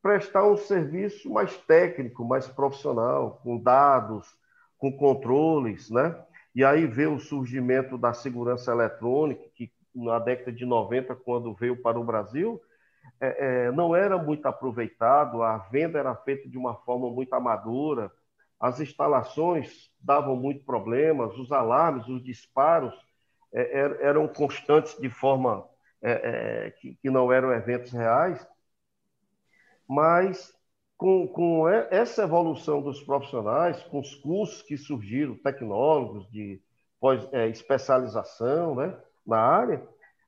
[0.01, 4.27] prestar um serviço mais técnico, mais profissional, com dados,
[4.77, 6.15] com controles, né?
[6.53, 11.81] E aí vê o surgimento da segurança eletrônica, que na década de 90, quando veio
[11.81, 12.61] para o Brasil,
[13.19, 18.11] é, é, não era muito aproveitado, a venda era feita de uma forma muito amadora,
[18.59, 22.93] as instalações davam muito problemas, os alarmes, os disparos
[23.53, 25.67] é, er, eram constantes de forma
[26.01, 26.11] é,
[26.67, 28.45] é, que, que não eram eventos reais,
[29.87, 30.53] mas
[30.97, 36.61] com, com essa evolução dos profissionais, com os cursos que surgiram, tecnólogos de
[36.99, 39.87] pós, é, especialização né, na área,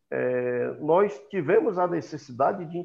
[0.09, 2.77] é, nós tivemos a necessidade de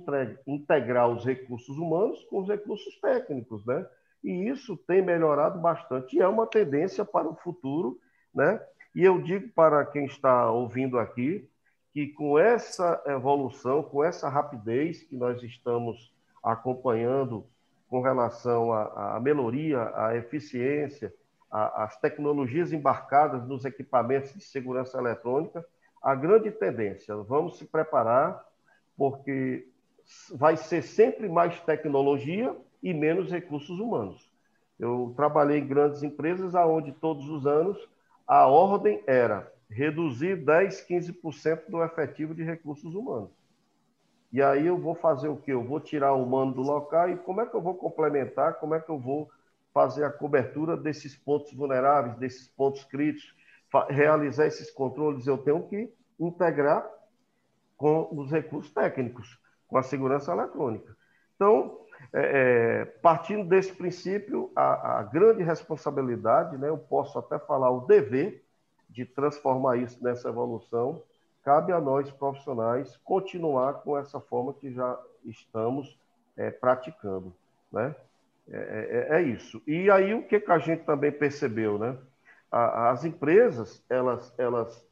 [0.47, 3.87] integrar os recursos humanos com os recursos técnicos, né?
[4.23, 7.99] E isso tem melhorado bastante e é uma tendência para o futuro,
[8.35, 8.61] né?
[8.95, 11.49] E eu digo para quem está ouvindo aqui
[11.93, 17.47] que com essa evolução, com essa rapidez que nós estamos acompanhando
[17.89, 21.13] com relação à, à melhoria, à eficiência,
[21.51, 25.65] às tecnologias embarcadas nos equipamentos de segurança eletrônica,
[26.03, 28.43] a grande tendência, vamos se preparar,
[28.97, 29.69] porque
[30.35, 34.31] vai ser sempre mais tecnologia e menos recursos humanos.
[34.79, 37.79] Eu trabalhei em grandes empresas onde todos os anos
[38.27, 43.31] a ordem era reduzir 10, 15% do efetivo de recursos humanos.
[44.33, 45.53] E aí eu vou fazer o quê?
[45.53, 48.55] Eu vou tirar o humano do local e como é que eu vou complementar?
[48.55, 49.31] Como é que eu vou
[49.75, 53.35] fazer a cobertura desses pontos vulneráveis, desses pontos críticos,
[53.91, 55.27] realizar esses controles?
[55.27, 56.89] Eu tenho que integrar
[57.77, 60.97] com os recursos técnicos, com a segurança eletrônica.
[61.35, 61.81] Então,
[62.13, 67.87] é, é partindo desse princípio, a, a grande responsabilidade, né, eu posso até falar o
[67.87, 68.43] dever
[68.89, 71.03] de transformar isso nessa evolução,
[71.43, 75.99] cabe a nós, profissionais, continuar com essa forma que já estamos
[76.37, 77.33] é, praticando.
[77.73, 77.95] Né?
[78.51, 79.63] É, é, é, isso.
[79.67, 81.79] E aí, o que, que a gente também percebeu?
[81.79, 81.97] Né?
[82.55, 84.87] as empresas, elas, elas,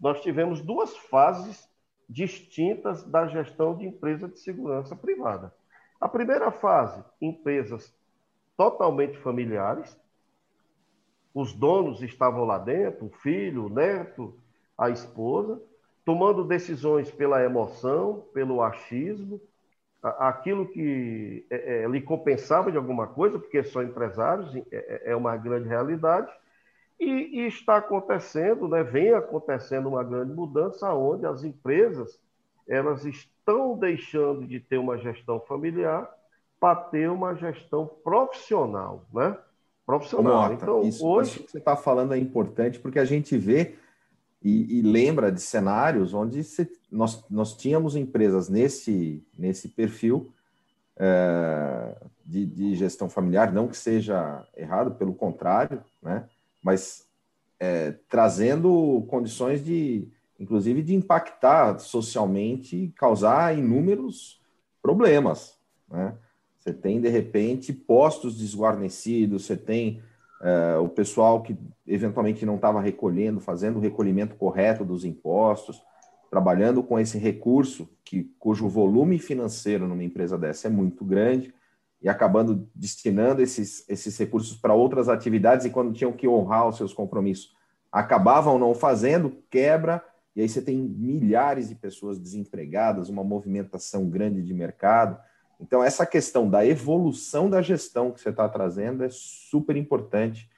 [0.00, 1.70] nós tivemos duas fases
[2.08, 5.54] distintas da gestão de empresa de segurança privada.
[6.00, 7.94] A primeira fase, empresas
[8.56, 9.96] totalmente familiares,
[11.34, 14.34] os donos estavam lá dentro, o filho, o neto,
[14.78, 15.60] a esposa,
[16.04, 19.40] tomando decisões pela emoção, pelo achismo,
[20.02, 25.16] aquilo que é, é, lhe compensava de alguma coisa, porque são empresários, é, é, é
[25.16, 26.30] uma grande realidade,
[27.00, 32.20] e, e, está acontecendo, né, vem acontecendo uma grande mudança, onde as empresas
[32.68, 36.08] elas estão deixando de ter uma gestão familiar
[36.58, 39.36] para ter uma gestão profissional, né?
[39.84, 40.52] Profissional.
[40.52, 43.76] Então, isso, hoje isso que você está falando é importante porque a gente vê
[44.42, 50.32] e, e lembra de cenários onde se, nós, nós tínhamos empresas nesse, nesse perfil
[50.96, 56.28] é, de, de, gestão familiar, não que seja errado, pelo contrário, né?
[56.62, 57.06] mas
[57.58, 64.40] é, trazendo condições de, inclusive, de impactar socialmente e causar inúmeros
[64.82, 65.58] problemas.
[65.88, 66.14] Né?
[66.58, 70.02] Você tem, de repente, postos desguarnecidos, você tem
[70.40, 75.82] uh, o pessoal que eventualmente não estava recolhendo, fazendo o recolhimento correto dos impostos,
[76.30, 81.54] trabalhando com esse recurso que cujo volume financeiro numa empresa dessa é muito grande
[82.02, 86.76] e acabando destinando esses, esses recursos para outras atividades e quando tinham que honrar os
[86.76, 87.54] seus compromissos
[87.94, 94.42] acabavam não fazendo, quebra, e aí você tem milhares de pessoas desempregadas, uma movimentação grande
[94.42, 95.18] de mercado.
[95.60, 100.50] Então, essa questão da evolução da gestão que você está trazendo é super importante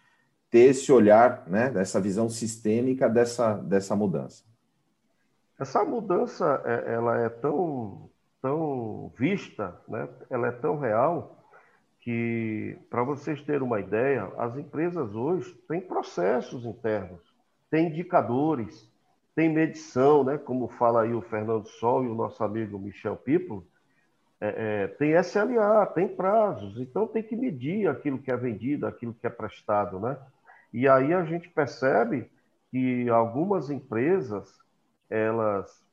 [0.50, 4.44] ter esse olhar, né, dessa visão sistêmica dessa, dessa mudança.
[5.58, 8.08] Essa mudança, é, ela é tão,
[8.40, 11.36] tão vista, né, ela é tão real,
[12.00, 17.20] que, para vocês terem uma ideia, as empresas hoje têm processos internos,
[17.68, 18.88] têm indicadores,
[19.36, 23.66] têm medição, né, como fala aí o Fernando Sol e o nosso amigo Michel Pipo,
[24.40, 29.14] é, é, tem SLA, tem prazos, então tem que medir aquilo que é vendido, aquilo
[29.14, 30.18] que é prestado, né?
[30.72, 32.30] E aí a gente percebe
[32.70, 34.58] que algumas empresas
[35.08, 35.84] elas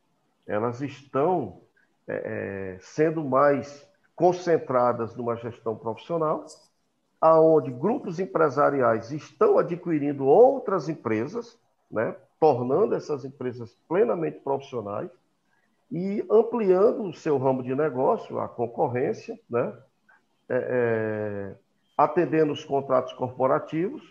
[0.47, 1.62] elas estão
[2.08, 6.45] é, é sendo mais concentradas numa gestão profissional,
[7.19, 11.58] aonde grupos empresariais estão adquirindo outras empresas,
[11.89, 15.10] né, tornando essas empresas plenamente profissionais
[15.89, 19.73] e ampliando o seu ramo de negócio, a concorrência, né,
[20.49, 21.56] é, é,
[21.97, 24.03] atendendo os contratos corporativos.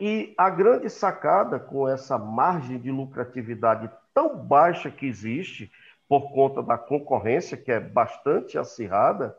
[0.00, 5.72] E a grande sacada com essa margem de lucratividade tão baixa que existe,
[6.08, 9.36] por conta da concorrência, que é bastante acirrada,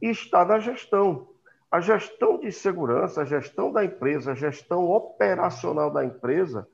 [0.00, 1.28] está na gestão.
[1.70, 6.66] A gestão de segurança, a gestão da empresa, a gestão operacional da empresa,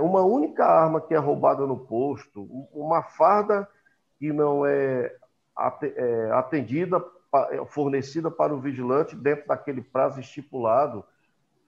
[0.00, 3.68] uma única arma que é roubada no posto, uma farda
[4.18, 5.14] que não é,
[5.82, 7.02] é atendida,
[7.50, 11.04] é fornecida para o vigilante dentro daquele prazo estipulado,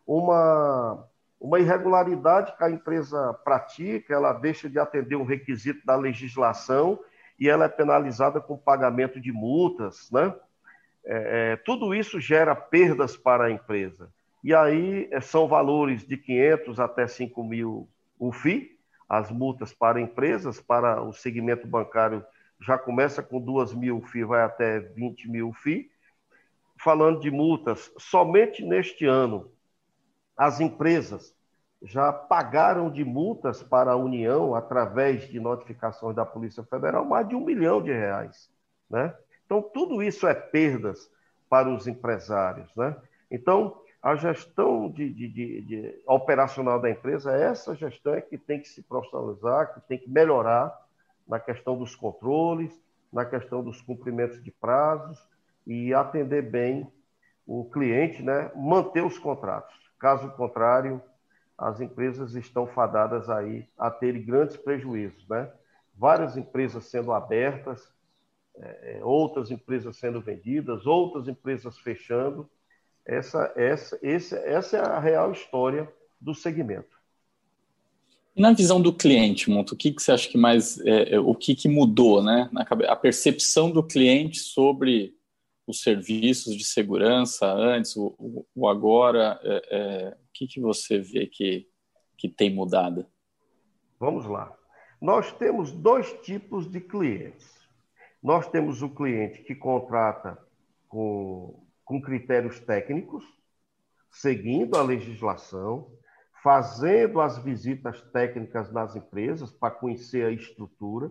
[0.07, 1.09] uma
[1.43, 7.01] uma irregularidade que a empresa pratica, ela deixa de atender um requisito da legislação
[7.37, 10.33] e ela é penalizada com pagamento de multas, né?
[11.05, 14.09] É, é, tudo isso gera perdas para a empresa.
[14.43, 18.79] E aí é, são valores de 500 até 5 mil o FII,
[19.09, 22.25] as multas para empresas, para o segmento bancário
[22.61, 25.91] já começa com 2 mil FII, vai até 20 mil FII.
[26.79, 29.51] Falando de multas, somente neste ano,
[30.37, 31.35] as empresas
[31.83, 37.35] já pagaram de multas para a União, através de notificações da Polícia Federal, mais de
[37.35, 38.49] um milhão de reais.
[38.89, 39.15] Né?
[39.45, 41.11] Então, tudo isso é perdas
[41.49, 42.75] para os empresários.
[42.77, 42.97] Né?
[43.31, 48.69] Então, a gestão de, de, de, operacional da empresa, essa gestão é que tem que
[48.69, 50.77] se profissionalizar, que tem que melhorar
[51.27, 52.73] na questão dos controles,
[53.13, 55.25] na questão dos cumprimentos de prazos
[55.65, 56.91] e atender bem
[57.47, 58.51] o cliente, né?
[58.57, 59.75] manter os contratos.
[59.99, 61.01] Caso contrário,
[61.57, 65.49] as empresas estão fadadas aí a ter grandes prejuízos, né?
[65.95, 67.93] Várias empresas sendo abertas,
[68.57, 72.51] é, é, outras empresas sendo vendidas, outras empresas fechando.
[73.05, 77.01] Essa, essa, esse, essa é a real história do segmento.
[78.35, 81.21] E na visão do cliente, Monto, o que, que você acha que mais, é, é
[81.21, 82.49] o que, que mudou, né?
[82.53, 85.15] Na, a percepção do cliente sobre
[85.67, 91.27] os serviços de segurança antes, o, o agora, é, é, o que, que você vê
[91.27, 91.69] que,
[92.17, 93.07] que tem mudado?
[94.01, 94.53] Vamos lá.
[95.01, 97.47] Nós temos dois tipos de clientes.
[98.23, 100.39] Nós temos o cliente que contrata
[100.89, 103.25] com, com critérios técnicos,
[104.11, 105.91] seguindo a legislação,
[106.43, 111.11] fazendo as visitas técnicas nas empresas para conhecer a estrutura,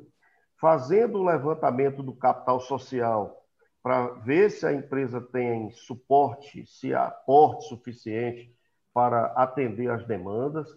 [0.60, 3.42] fazendo o levantamento do capital social
[3.82, 8.56] para ver se a empresa tem suporte, se há porte suficiente
[8.94, 10.68] para atender as demandas,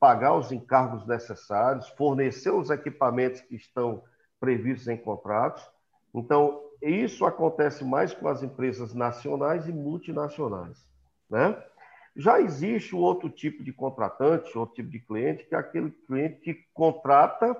[0.00, 4.02] pagar os encargos necessários, fornecer os equipamentos que estão
[4.40, 5.64] previstos em contratos.
[6.12, 10.86] Então, isso acontece mais com as empresas nacionais e multinacionais.
[11.30, 11.56] Né?
[12.16, 16.54] Já existe outro tipo de contratante, outro tipo de cliente, que é aquele cliente que
[16.74, 17.56] contrata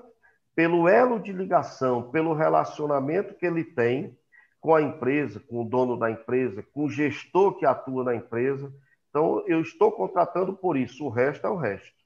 [0.55, 4.17] pelo elo de ligação, pelo relacionamento que ele tem
[4.61, 8.73] com a empresa, com o dono da empresa, com o gestor que atua na empresa.
[9.09, 11.97] Então, eu estou contratando por isso, o resto é o resto.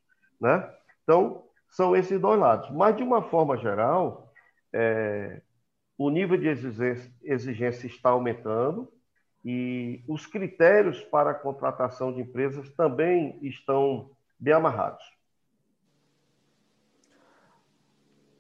[0.40, 0.68] Né?
[1.02, 2.70] Então, são esses dois lados.
[2.70, 4.32] Mas, de uma forma geral,
[4.72, 5.42] é,
[5.98, 6.48] o nível de
[7.22, 8.92] exigência, está aumentando
[9.44, 15.04] e os critérios para a contratação de empresas também estão bem amarrados.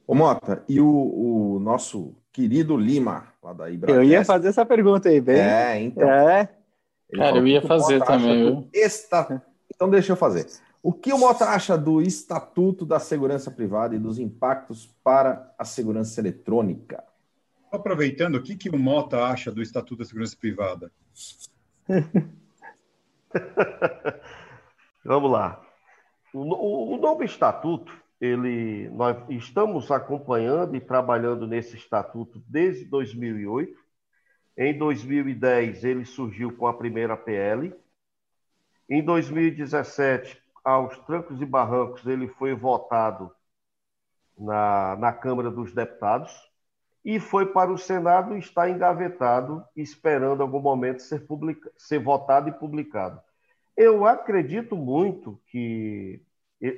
[0.06, 3.90] Ô Mota, e o, o nosso querido Lima, lá da Ibra.
[3.90, 5.40] Eu ia fazer essa pergunta aí, bem.
[5.40, 6.08] É, então.
[6.08, 6.48] É.
[7.14, 8.68] Cara, eu ia fazer também.
[8.74, 9.42] Esta...
[9.74, 10.46] Então, deixa eu fazer.
[10.82, 15.64] O que o Mota acha do Estatuto da Segurança Privada e dos impactos para a
[15.64, 17.02] segurança eletrônica?
[17.70, 20.92] Aproveitando, o que, que o Mota acha do Estatuto da Segurança Privada?
[25.04, 25.62] Vamos lá.
[26.32, 33.78] O, o novo estatuto ele, nós estamos acompanhando e trabalhando nesse estatuto desde 2008.
[34.56, 37.74] Em 2010, ele surgiu com a primeira PL.
[38.88, 43.30] Em 2017, aos trancos e barrancos, ele foi votado
[44.38, 46.32] na, na Câmara dos Deputados
[47.06, 52.48] e foi para o Senado e está engavetado, esperando algum momento ser, publica, ser votado
[52.48, 53.20] e publicado.
[53.76, 56.20] Eu acredito muito que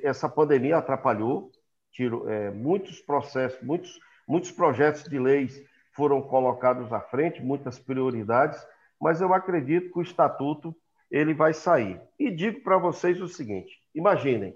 [0.03, 1.51] essa pandemia atrapalhou,
[1.91, 5.59] tirou, é, muitos processos, muitos, muitos projetos de leis
[5.93, 8.63] foram colocados à frente, muitas prioridades,
[9.01, 10.75] mas eu acredito que o estatuto
[11.09, 11.99] ele vai sair.
[12.19, 14.55] E digo para vocês o seguinte: imaginem,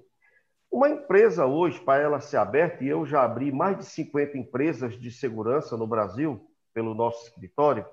[0.73, 4.99] uma empresa hoje, para ela ser aberta, e eu já abri mais de 50 empresas
[4.99, 6.43] de segurança no Brasil,
[6.73, 7.85] pelo nosso escritório.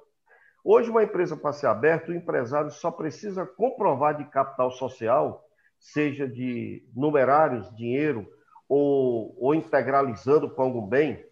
[0.64, 5.46] Hoje, uma empresa para ser aberta, o empresário só precisa comprovar de capital social,
[5.78, 8.26] seja de numerários, dinheiro,
[8.66, 11.22] ou, ou integralizando com algum bem,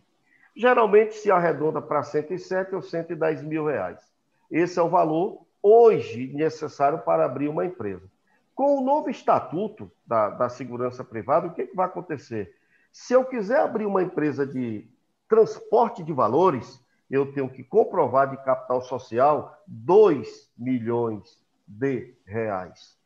[0.54, 4.08] Geralmente se arredonda para 107 ou 110 mil reais.
[4.51, 8.11] Esse é o valor hoje necessário para abrir uma empresa.
[8.55, 12.55] Com o novo estatuto da, da segurança privada, o que, que vai acontecer?
[12.92, 14.86] Se eu quiser abrir uma empresa de
[15.28, 22.98] transporte de valores, eu tenho que comprovar de capital social 2 milhões de reais.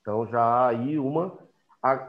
[0.00, 1.38] Então já há aí uma.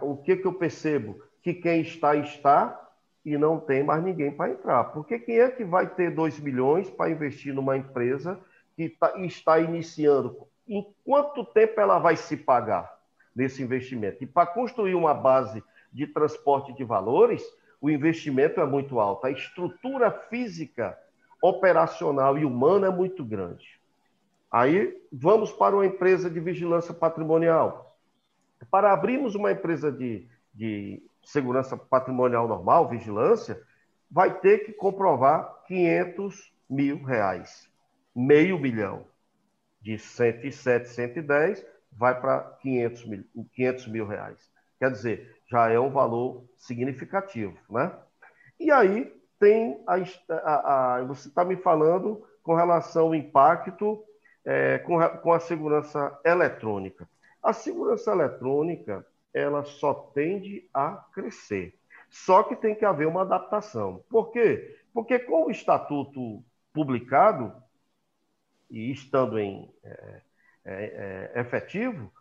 [0.01, 1.21] o que, que eu percebo?
[1.41, 2.89] Que quem está, está
[3.23, 4.85] e não tem mais ninguém para entrar.
[4.85, 8.39] Porque quem é que vai ter 2 milhões para investir numa empresa
[8.89, 10.47] que tá, está iniciando?
[10.67, 12.91] Em quanto tempo ela vai se pagar
[13.35, 14.23] nesse investimento?
[14.23, 17.43] E para construir uma base de transporte de valores,
[17.79, 19.27] o investimento é muito alto.
[19.27, 20.97] A estrutura física,
[21.41, 23.79] operacional e humana é muito grande.
[24.49, 27.97] Aí vamos para uma empresa de vigilância patrimonial.
[28.69, 33.61] Para abrirmos uma empresa de, de segurança patrimonial normal, vigilância,
[34.09, 37.70] vai ter que comprovar 500 mil reais,
[38.15, 39.05] meio milhão.
[39.81, 44.49] De 107, 110, vai para 500 mil, 500 mil reais.
[44.79, 47.91] Quer dizer, já é um valor significativo, né?
[48.59, 49.95] E aí tem a,
[50.29, 54.03] a, a você está me falando com relação ao impacto
[54.45, 57.09] é, com, com a segurança eletrônica.
[57.41, 61.73] A segurança eletrônica ela só tende a crescer.
[62.09, 64.03] Só que tem que haver uma adaptação.
[64.09, 64.77] Por quê?
[64.93, 66.43] Porque com o estatuto
[66.73, 67.53] publicado
[68.71, 70.21] e estando em é,
[70.63, 72.11] é, é, efetivo,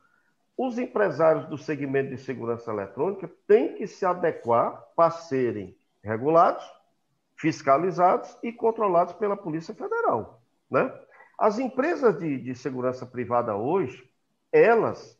[0.56, 6.64] os empresários do segmento de segurança eletrônica têm que se adequar para serem regulados,
[7.36, 10.42] fiscalizados e controlados pela Polícia Federal.
[10.70, 10.92] Né?
[11.38, 14.06] As empresas de, de segurança privada hoje,
[14.52, 15.18] elas,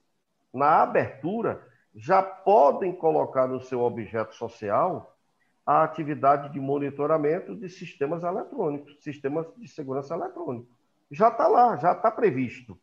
[0.53, 5.17] na abertura, já podem colocar no seu objeto social
[5.65, 10.80] a atividade de monitoramento de sistemas eletrônicos, sistemas de segurança eletrônica.
[11.11, 12.79] Já está lá, já está previsto.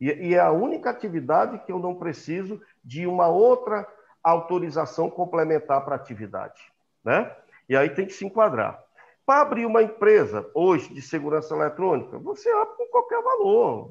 [0.00, 3.86] E, e, é a única atividade que eu não preciso de uma outra
[4.22, 6.60] autorização complementar para a atividade.
[7.04, 7.34] Né?
[7.68, 8.82] E aí tem que se enquadrar.
[9.24, 13.90] Para abrir uma empresa hoje de segurança eletrônica, você abre com qualquer valor.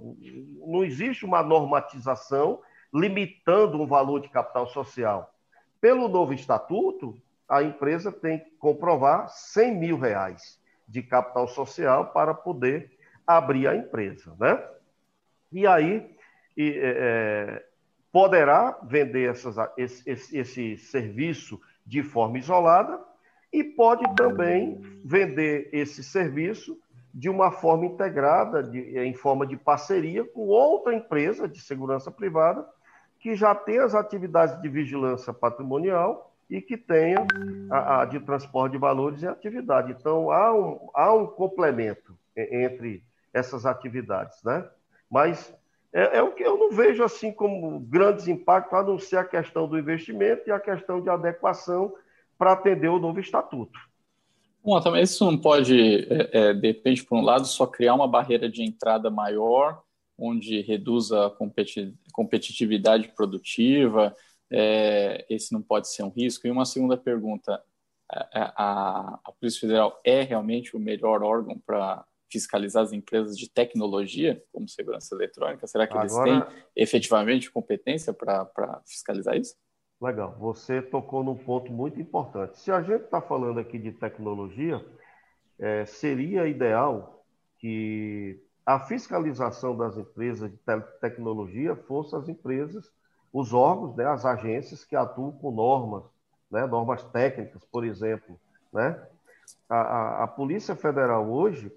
[0.67, 2.59] Não existe uma normatização
[2.93, 5.33] limitando um valor de capital social.
[5.79, 7.15] Pelo novo estatuto,
[7.47, 12.98] a empresa tem que comprovar 100 mil reais de capital social para poder
[13.37, 14.61] abrir a empresa, né?
[15.51, 16.15] E aí
[16.57, 17.65] e, é, é
[18.11, 22.99] poderá vender essas, esse, esse, esse serviço de forma isolada
[23.53, 26.77] e pode também vender esse serviço
[27.13, 32.67] de uma forma integrada, de, em forma de parceria com outra empresa de segurança privada
[33.19, 37.25] que já tem as atividades de vigilância patrimonial e que tenha
[37.69, 39.91] a, a de transporte de valores em atividade.
[39.91, 43.03] Então, há um, há um complemento entre
[43.33, 44.67] essas atividades, né?
[45.09, 45.53] Mas
[45.91, 49.25] é, é, o que eu não vejo assim como grandes impactos, a não ser a
[49.25, 51.93] questão do investimento e a questão de adequação
[52.37, 53.77] para atender o novo estatuto.
[54.63, 58.49] Bom, também isso não pode, é, é, depende, por um lado, só criar uma barreira
[58.49, 59.81] de entrada maior
[60.19, 61.31] onde reduz a
[62.11, 64.13] competitividade produtiva,
[64.51, 66.45] é, esse não pode ser um risco.
[66.45, 67.63] E uma segunda pergunta,
[68.11, 73.49] a, a, a Polícia Federal é realmente o melhor órgão para fiscalizar as empresas de
[73.49, 75.65] tecnologia, como segurança eletrônica?
[75.67, 76.29] Será que Agora...
[76.29, 79.55] eles têm efetivamente competência para fiscalizar isso?
[80.01, 82.57] Legal, você tocou num ponto muito importante.
[82.59, 84.83] Se a gente está falando aqui de tecnologia,
[85.59, 87.25] é, seria ideal
[87.57, 90.57] que a fiscalização das empresas de
[91.01, 92.89] tecnologia fosse as empresas,
[93.33, 96.03] os órgãos, né, as agências que atuam com normas,
[96.49, 98.39] né, normas técnicas, por exemplo.
[98.71, 99.01] Né?
[99.67, 101.71] A, a, a, Polícia Federal hoje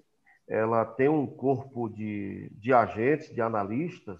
[0.47, 4.19] ela tem um corpo de, de agentes, de analistas,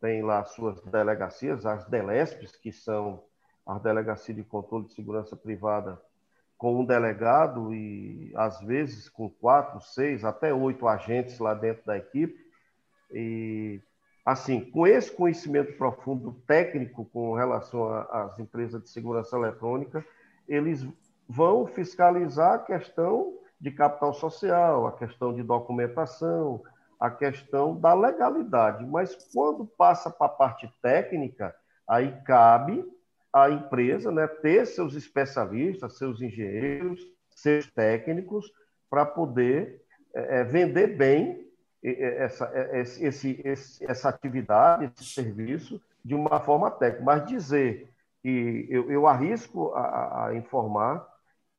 [0.00, 3.24] tem lá suas delegacias, as DELESPs, que são
[3.66, 6.00] as Delegacias de Controle de Segurança Privada
[6.56, 11.98] com um delegado e, às vezes, com quatro, seis, até oito agentes lá dentro da
[11.98, 12.38] equipe.
[13.10, 13.80] E
[14.24, 20.04] assim, com esse conhecimento profundo técnico com relação às empresas de segurança eletrônica,
[20.48, 20.86] eles
[21.28, 26.62] vão fiscalizar a questão de capital social, a questão de documentação,
[26.98, 28.84] a questão da legalidade.
[28.86, 31.54] Mas quando passa para a parte técnica,
[31.88, 32.84] aí cabe
[33.32, 37.00] à empresa né, ter seus especialistas, seus engenheiros,
[37.30, 38.50] seus técnicos,
[38.88, 39.82] para poder
[40.14, 41.46] é, vender bem
[41.82, 47.04] essa, esse, esse, essa atividade, esse serviço, de uma forma técnica.
[47.04, 47.90] Mas dizer
[48.22, 51.06] que eu, eu arrisco a, a informar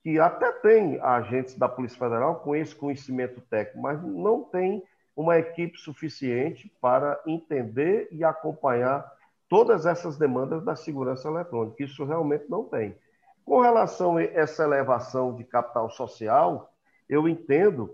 [0.08, 4.82] que até tem agentes da Polícia Federal com esse conhecimento técnico, mas não tem
[5.14, 9.05] uma equipe suficiente para entender e acompanhar
[9.49, 11.84] todas essas demandas da segurança eletrônica.
[11.84, 12.95] Isso realmente não tem.
[13.43, 16.72] Com relação a essa elevação de capital social,
[17.10, 17.93] eu entendo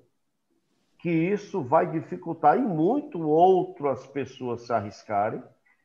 [1.00, 5.42] que isso vai dificultar e muito outras pessoas se arriscarem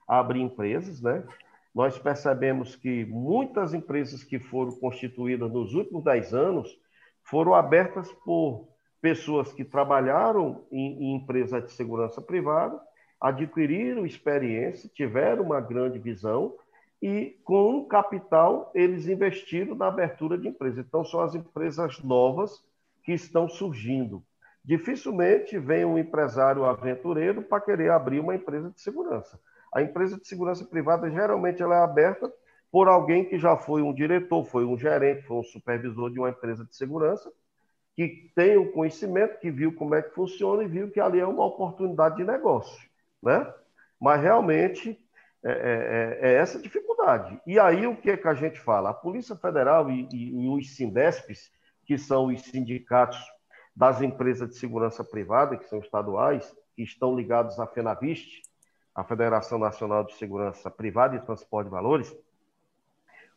[0.06, 1.24] a abrir empresas, né?
[1.78, 6.76] Nós percebemos que muitas empresas que foram constituídas nos últimos 10 anos
[7.22, 8.66] foram abertas por
[9.00, 12.80] pessoas que trabalharam em, em empresas de segurança privada,
[13.20, 16.56] adquiriram experiência, tiveram uma grande visão
[17.00, 20.84] e, com um capital, eles investiram na abertura de empresas.
[20.84, 22.60] Então, são as empresas novas
[23.04, 24.20] que estão surgindo.
[24.64, 29.38] Dificilmente vem um empresário aventureiro para querer abrir uma empresa de segurança.
[29.72, 32.32] A empresa de segurança privada geralmente ela é aberta
[32.70, 36.30] por alguém que já foi um diretor, foi um gerente, foi um supervisor de uma
[36.30, 37.30] empresa de segurança,
[37.96, 41.26] que tem o conhecimento, que viu como é que funciona e viu que ali é
[41.26, 42.88] uma oportunidade de negócio,
[43.22, 43.52] né?
[44.00, 44.98] Mas realmente
[45.44, 47.40] é, é, é, é essa dificuldade.
[47.46, 48.90] E aí o que é que a gente fala?
[48.90, 51.50] A Polícia Federal e, e, e os Sindesps,
[51.84, 53.18] que são os sindicatos
[53.74, 58.42] das empresas de segurança privada, que são estaduais, que estão ligados à FENAVIST,
[58.98, 62.12] a Federação Nacional de Segurança Privada e Transporte de Valores,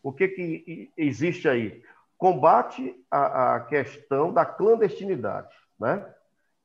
[0.01, 1.83] o que, que existe aí?
[2.17, 6.03] Combate a, a questão da clandestinidade, né?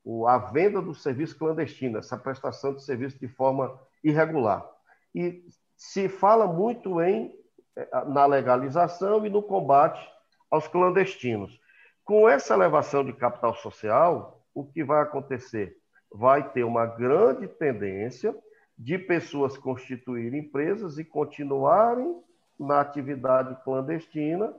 [0.03, 4.67] O, a venda do serviço clandestino, essa prestação de serviço de forma irregular.
[5.13, 5.45] E
[5.75, 7.35] se fala muito em
[7.75, 10.09] eh, na legalização e no combate
[10.49, 11.61] aos clandestinos.
[12.03, 15.77] Com essa elevação de capital social, o que vai acontecer?
[16.11, 18.35] Vai ter uma grande tendência
[18.77, 22.21] de pessoas constituírem empresas e continuarem
[22.59, 24.53] na atividade clandestina,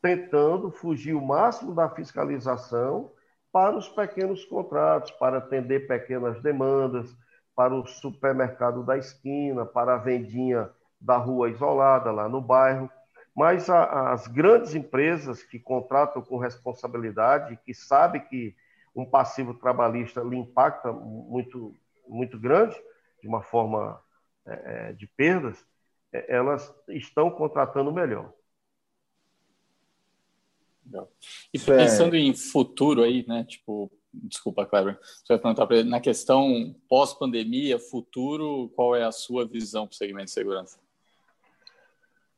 [0.00, 3.10] tentando fugir o máximo da fiscalização
[3.52, 7.14] para os pequenos contratos, para atender pequenas demandas,
[7.54, 10.70] para o supermercado da esquina, para a vendinha
[11.00, 12.88] da rua isolada lá no bairro.
[13.34, 18.54] Mas a, as grandes empresas que contratam com responsabilidade, que sabem que
[18.94, 21.74] um passivo trabalhista lhe impacta muito,
[22.08, 22.76] muito grande,
[23.22, 24.02] de uma forma
[24.44, 25.64] é, é, de perdas,
[26.12, 28.32] é, elas estão contratando melhor.
[31.54, 33.44] E é pensando em futuro aí, né?
[33.44, 39.12] Tipo, desculpa, Kleber, você vai perguntar para ele, na questão pós-pandemia, futuro, qual é a
[39.12, 40.80] sua visão para o segmento de segurança?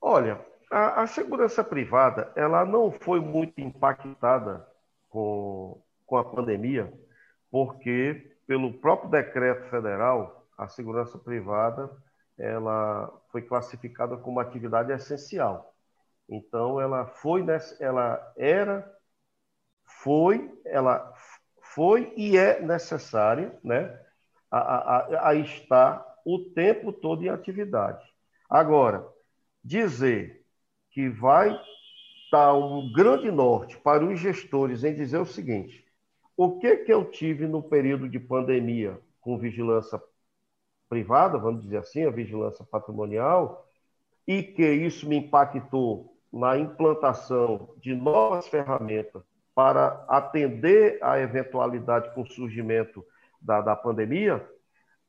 [0.01, 4.69] Olha, a, a, segurança privada, ela não foi muito impactada
[5.09, 6.93] com, com a pandemia,
[7.51, 11.91] porque pelo próprio decreto federal, a segurança privada
[12.37, 15.75] ela foi classificada como atividade essencial.
[16.29, 17.45] Então, ela foi,
[17.81, 18.93] ela era,
[20.03, 21.13] foi, ela
[21.75, 24.01] foi e é necessária, né,
[24.51, 28.05] a, a, a estar o tempo todo em atividade.
[28.49, 29.07] Agora,
[29.63, 30.45] dizer
[30.91, 31.59] que vai
[32.33, 35.85] dar um grande norte para os gestores em dizer o seguinte:
[36.37, 40.01] o que que eu tive no período de pandemia com vigilância
[40.95, 43.67] privada, vamos dizer assim, a vigilância patrimonial,
[44.29, 49.25] e que isso me impactou na implantação de novas ferramentas
[49.57, 53.05] para atender a eventualidade com o surgimento
[53.43, 54.49] da, da pandemia,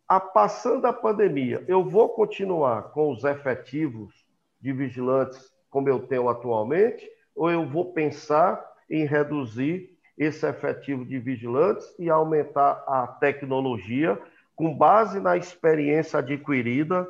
[0.07, 4.25] a passando a pandemia, eu vou continuar com os efetivos
[4.59, 11.19] de vigilantes como eu tenho atualmente, ou eu vou pensar em reduzir esse efetivo de
[11.19, 14.19] vigilantes e aumentar a tecnologia
[14.55, 17.07] com base na experiência adquirida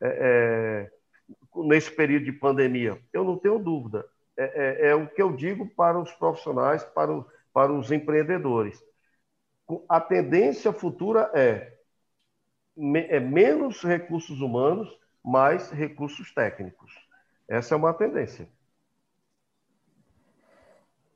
[0.00, 0.90] é, é,
[1.54, 2.98] nesse período de pandemia?
[3.12, 4.06] Eu não tenho dúvida.
[4.36, 8.82] É, é, é, o que eu digo para os profissionais, para, o, para os empreendedores.
[9.88, 11.74] A tendência futura é,
[13.08, 14.88] é menos recursos humanos,
[15.24, 16.92] mais recursos técnicos.
[17.48, 18.48] Essa é uma tendência.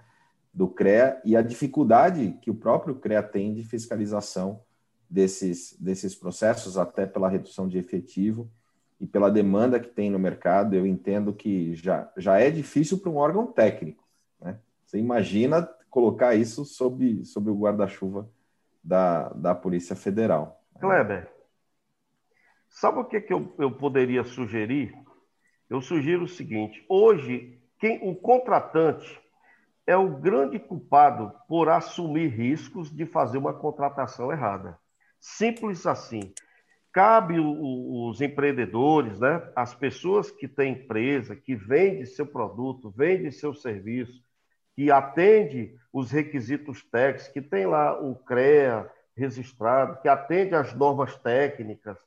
[0.53, 4.61] do CREA e a dificuldade que o próprio CREA tem de fiscalização
[5.09, 8.51] desses, desses processos, até pela redução de efetivo
[9.01, 10.75] e pela demanda que tem no mercado.
[10.75, 14.05] Eu entendo que já, já é difícil para um órgão técnico.
[14.41, 14.59] Né?
[14.85, 18.29] Você imagina colocar isso sob, sob o guarda-chuva
[18.83, 20.63] da, da Polícia Federal.
[20.79, 21.31] Kleber,
[22.69, 24.95] sabe o que, que eu, eu poderia sugerir?
[25.69, 29.21] Eu sugiro o seguinte: hoje, quem o contratante
[29.87, 34.79] é o grande culpado por assumir riscos de fazer uma contratação errada.
[35.21, 36.33] Simples assim.
[36.93, 43.31] Cabe o, os empreendedores, né, as pessoas que têm empresa, que vendem seu produto, vendem
[43.31, 44.25] seu serviço,
[44.75, 51.17] que atende os requisitos técnicos, que tem lá o CREA registrado, que atende às normas
[51.19, 51.99] técnicas,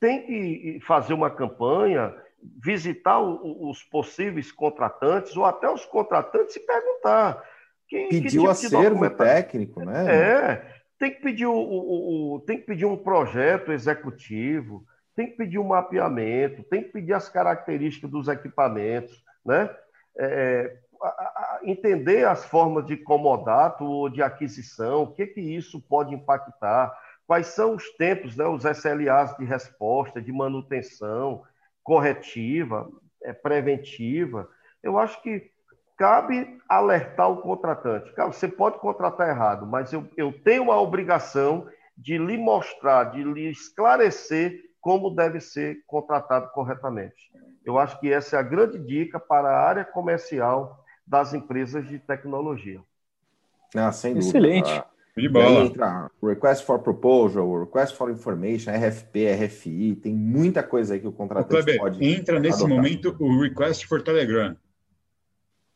[0.00, 2.14] tem que fazer uma campanha
[2.60, 7.42] visitar os possíveis contratantes ou até os contratantes e perguntar.
[7.88, 10.16] Que, Pediu que tipo acervo técnico, né?
[10.16, 14.86] É, tem que pedir o, o, o, tem que pedir um projeto executivo,
[15.16, 19.68] tem que pedir um mapeamento, tem que pedir as características dos equipamentos, né?
[20.16, 26.14] É, a, entender as formas de comodato ou de aquisição, o que que isso pode
[26.14, 26.96] impactar,
[27.26, 31.42] quais são os tempos, né, os SLAs de resposta, de manutenção,
[31.82, 32.88] corretiva,
[33.24, 34.48] é, preventiva,
[34.80, 35.50] eu acho que
[35.96, 38.12] cabe alertar o contratante.
[38.12, 41.66] Cara, você pode contratar errado, mas eu, eu tenho a obrigação
[41.96, 47.30] de lhe mostrar, de lhe esclarecer como deve ser contratado corretamente.
[47.64, 51.98] Eu acho que essa é a grande dica para a área comercial das empresas de
[51.98, 52.80] tecnologia.
[53.74, 54.28] Ah, sem dúvida.
[54.28, 54.84] Excelente.
[55.16, 55.66] De bola.
[55.66, 61.12] entra Request for Proposal, Request for Information, RFP, RFI, tem muita coisa aí que o
[61.12, 62.04] contratante Kleber, pode.
[62.04, 62.76] Entra nesse adotar.
[62.76, 64.56] momento o Request for Telegram.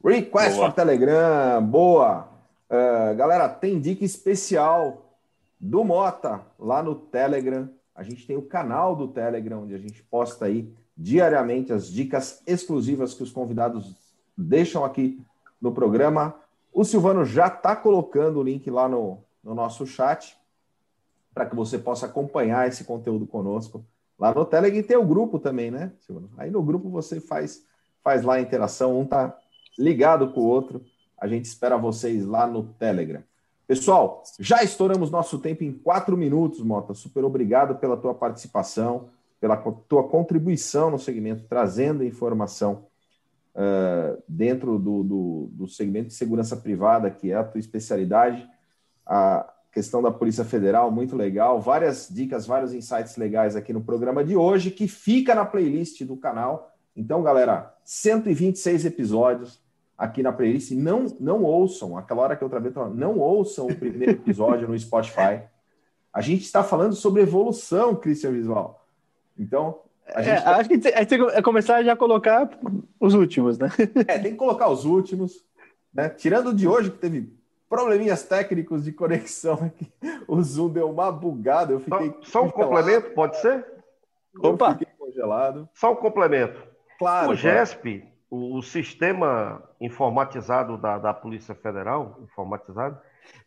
[0.06, 0.68] Request boa.
[0.68, 2.28] for Telegram, boa.
[2.70, 5.18] Uh, galera, tem dica especial
[5.58, 7.68] do Mota lá no Telegram.
[7.92, 12.40] A gente tem o canal do Telegram, onde a gente posta aí diariamente as dicas
[12.46, 13.96] exclusivas que os convidados
[14.38, 15.20] deixam aqui
[15.60, 16.36] no programa.
[16.72, 20.38] O Silvano já está colocando o link lá no, no nosso chat
[21.34, 23.84] para que você possa acompanhar esse conteúdo conosco
[24.16, 26.30] lá no Telegram e tem o grupo também, né, Silvano?
[26.38, 27.64] Aí no grupo você faz,
[28.04, 29.36] faz lá a interação, um tá
[29.78, 30.82] ligado com o outro.
[31.20, 33.22] A gente espera vocês lá no Telegram.
[33.66, 36.94] Pessoal, já estouramos nosso tempo em quatro minutos, Mota.
[36.94, 39.08] Super obrigado pela tua participação,
[39.40, 42.86] pela tua contribuição no segmento, trazendo informação
[43.54, 48.48] uh, dentro do, do, do segmento de segurança privada, que é a tua especialidade
[49.06, 51.60] a questão da Polícia Federal, muito legal.
[51.60, 56.16] Várias dicas, vários insights legais aqui no programa de hoje, que fica na playlist do
[56.16, 56.74] canal.
[56.96, 59.60] Então, galera, 126 episódios
[59.96, 60.72] aqui na playlist.
[60.72, 65.42] Não, não ouçam, aquela hora que eu travei, não ouçam o primeiro episódio no Spotify.
[66.12, 68.86] A gente está falando sobre evolução, Christian Visual.
[69.38, 70.56] Então, A gente é, tá...
[70.56, 72.48] Acho que a gente tem que começar já a colocar
[72.98, 73.70] os últimos, né?
[74.08, 75.44] É, tem que colocar os últimos.
[75.92, 76.08] Né?
[76.08, 77.36] Tirando de hoje, que teve
[77.68, 79.92] probleminhas técnicos de conexão aqui.
[80.28, 81.72] O Zoom deu uma bugada.
[81.72, 82.12] Eu fiquei.
[82.22, 83.64] Só, só um complemento, pode ser?
[84.42, 84.72] Eu Opa!
[84.72, 85.68] fiquei congelado.
[85.72, 86.60] Só um complemento.
[86.98, 87.30] Claro.
[87.30, 88.15] O GESP, claro.
[88.36, 93.00] O, o, sistema informatizado da, da Polícia Federal, informatizado,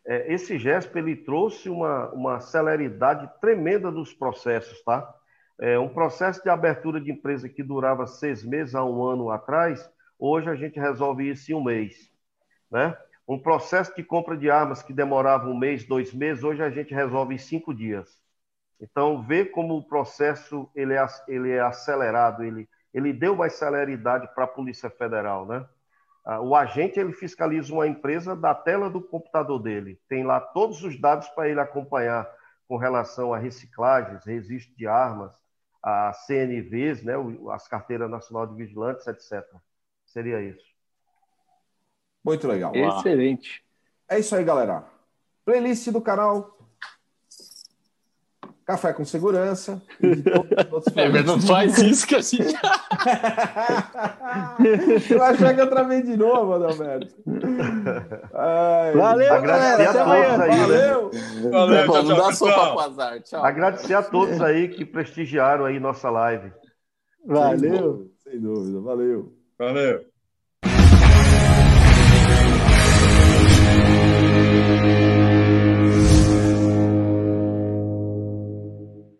[0.06, 5.14] é, esse GESP ele trouxe uma, uma celeridade tremenda dos processos, tá?
[5.60, 9.88] É, um processo de abertura de empresa que durava seis meses a um ano atrás,
[10.18, 12.10] hoje a gente resolve isso em um mês,
[12.70, 12.96] né?
[13.28, 16.92] Um processo de compra de armas que demorava um mês, dois meses, hoje a gente
[16.92, 18.18] resolve em cinco dias.
[18.80, 24.28] Então, vê como o processo ele é, ele é acelerado, ele, ele deu mais celeridade
[24.34, 25.66] para a Polícia Federal, né?
[26.24, 30.82] Ah, o agente ele fiscaliza uma empresa da tela do computador dele, tem lá todos
[30.82, 32.30] os dados para ele acompanhar
[32.68, 35.34] com relação a reciclagens, registro de armas,
[35.82, 37.14] a CNVs, né,
[37.52, 39.44] as carteiras nacional de vigilantes, etc.
[40.04, 40.64] Seria isso.
[42.24, 42.72] Muito legal.
[42.74, 43.64] Excelente.
[44.08, 44.84] É isso aí, galera.
[45.44, 46.59] Playlist do canal
[48.70, 49.82] Café com Segurança.
[50.96, 52.54] É, mas não faz isso que a gente.
[55.10, 57.14] eu achei que eu travei de novo, Adalberto.
[58.34, 59.90] Ai, Valeu, Agradecer galera.
[59.90, 60.60] a todos aí.
[60.60, 61.10] Valeu.
[61.12, 61.50] Né?
[61.50, 63.20] Valeu, tchau, não dá sopa com azar.
[63.22, 63.44] Tchau.
[63.44, 66.52] Agradecer a todos aí que prestigiaram aí nossa live.
[67.26, 68.10] Valeu.
[68.22, 68.80] Sem dúvida.
[68.80, 69.32] Valeu.
[69.58, 70.09] Valeu.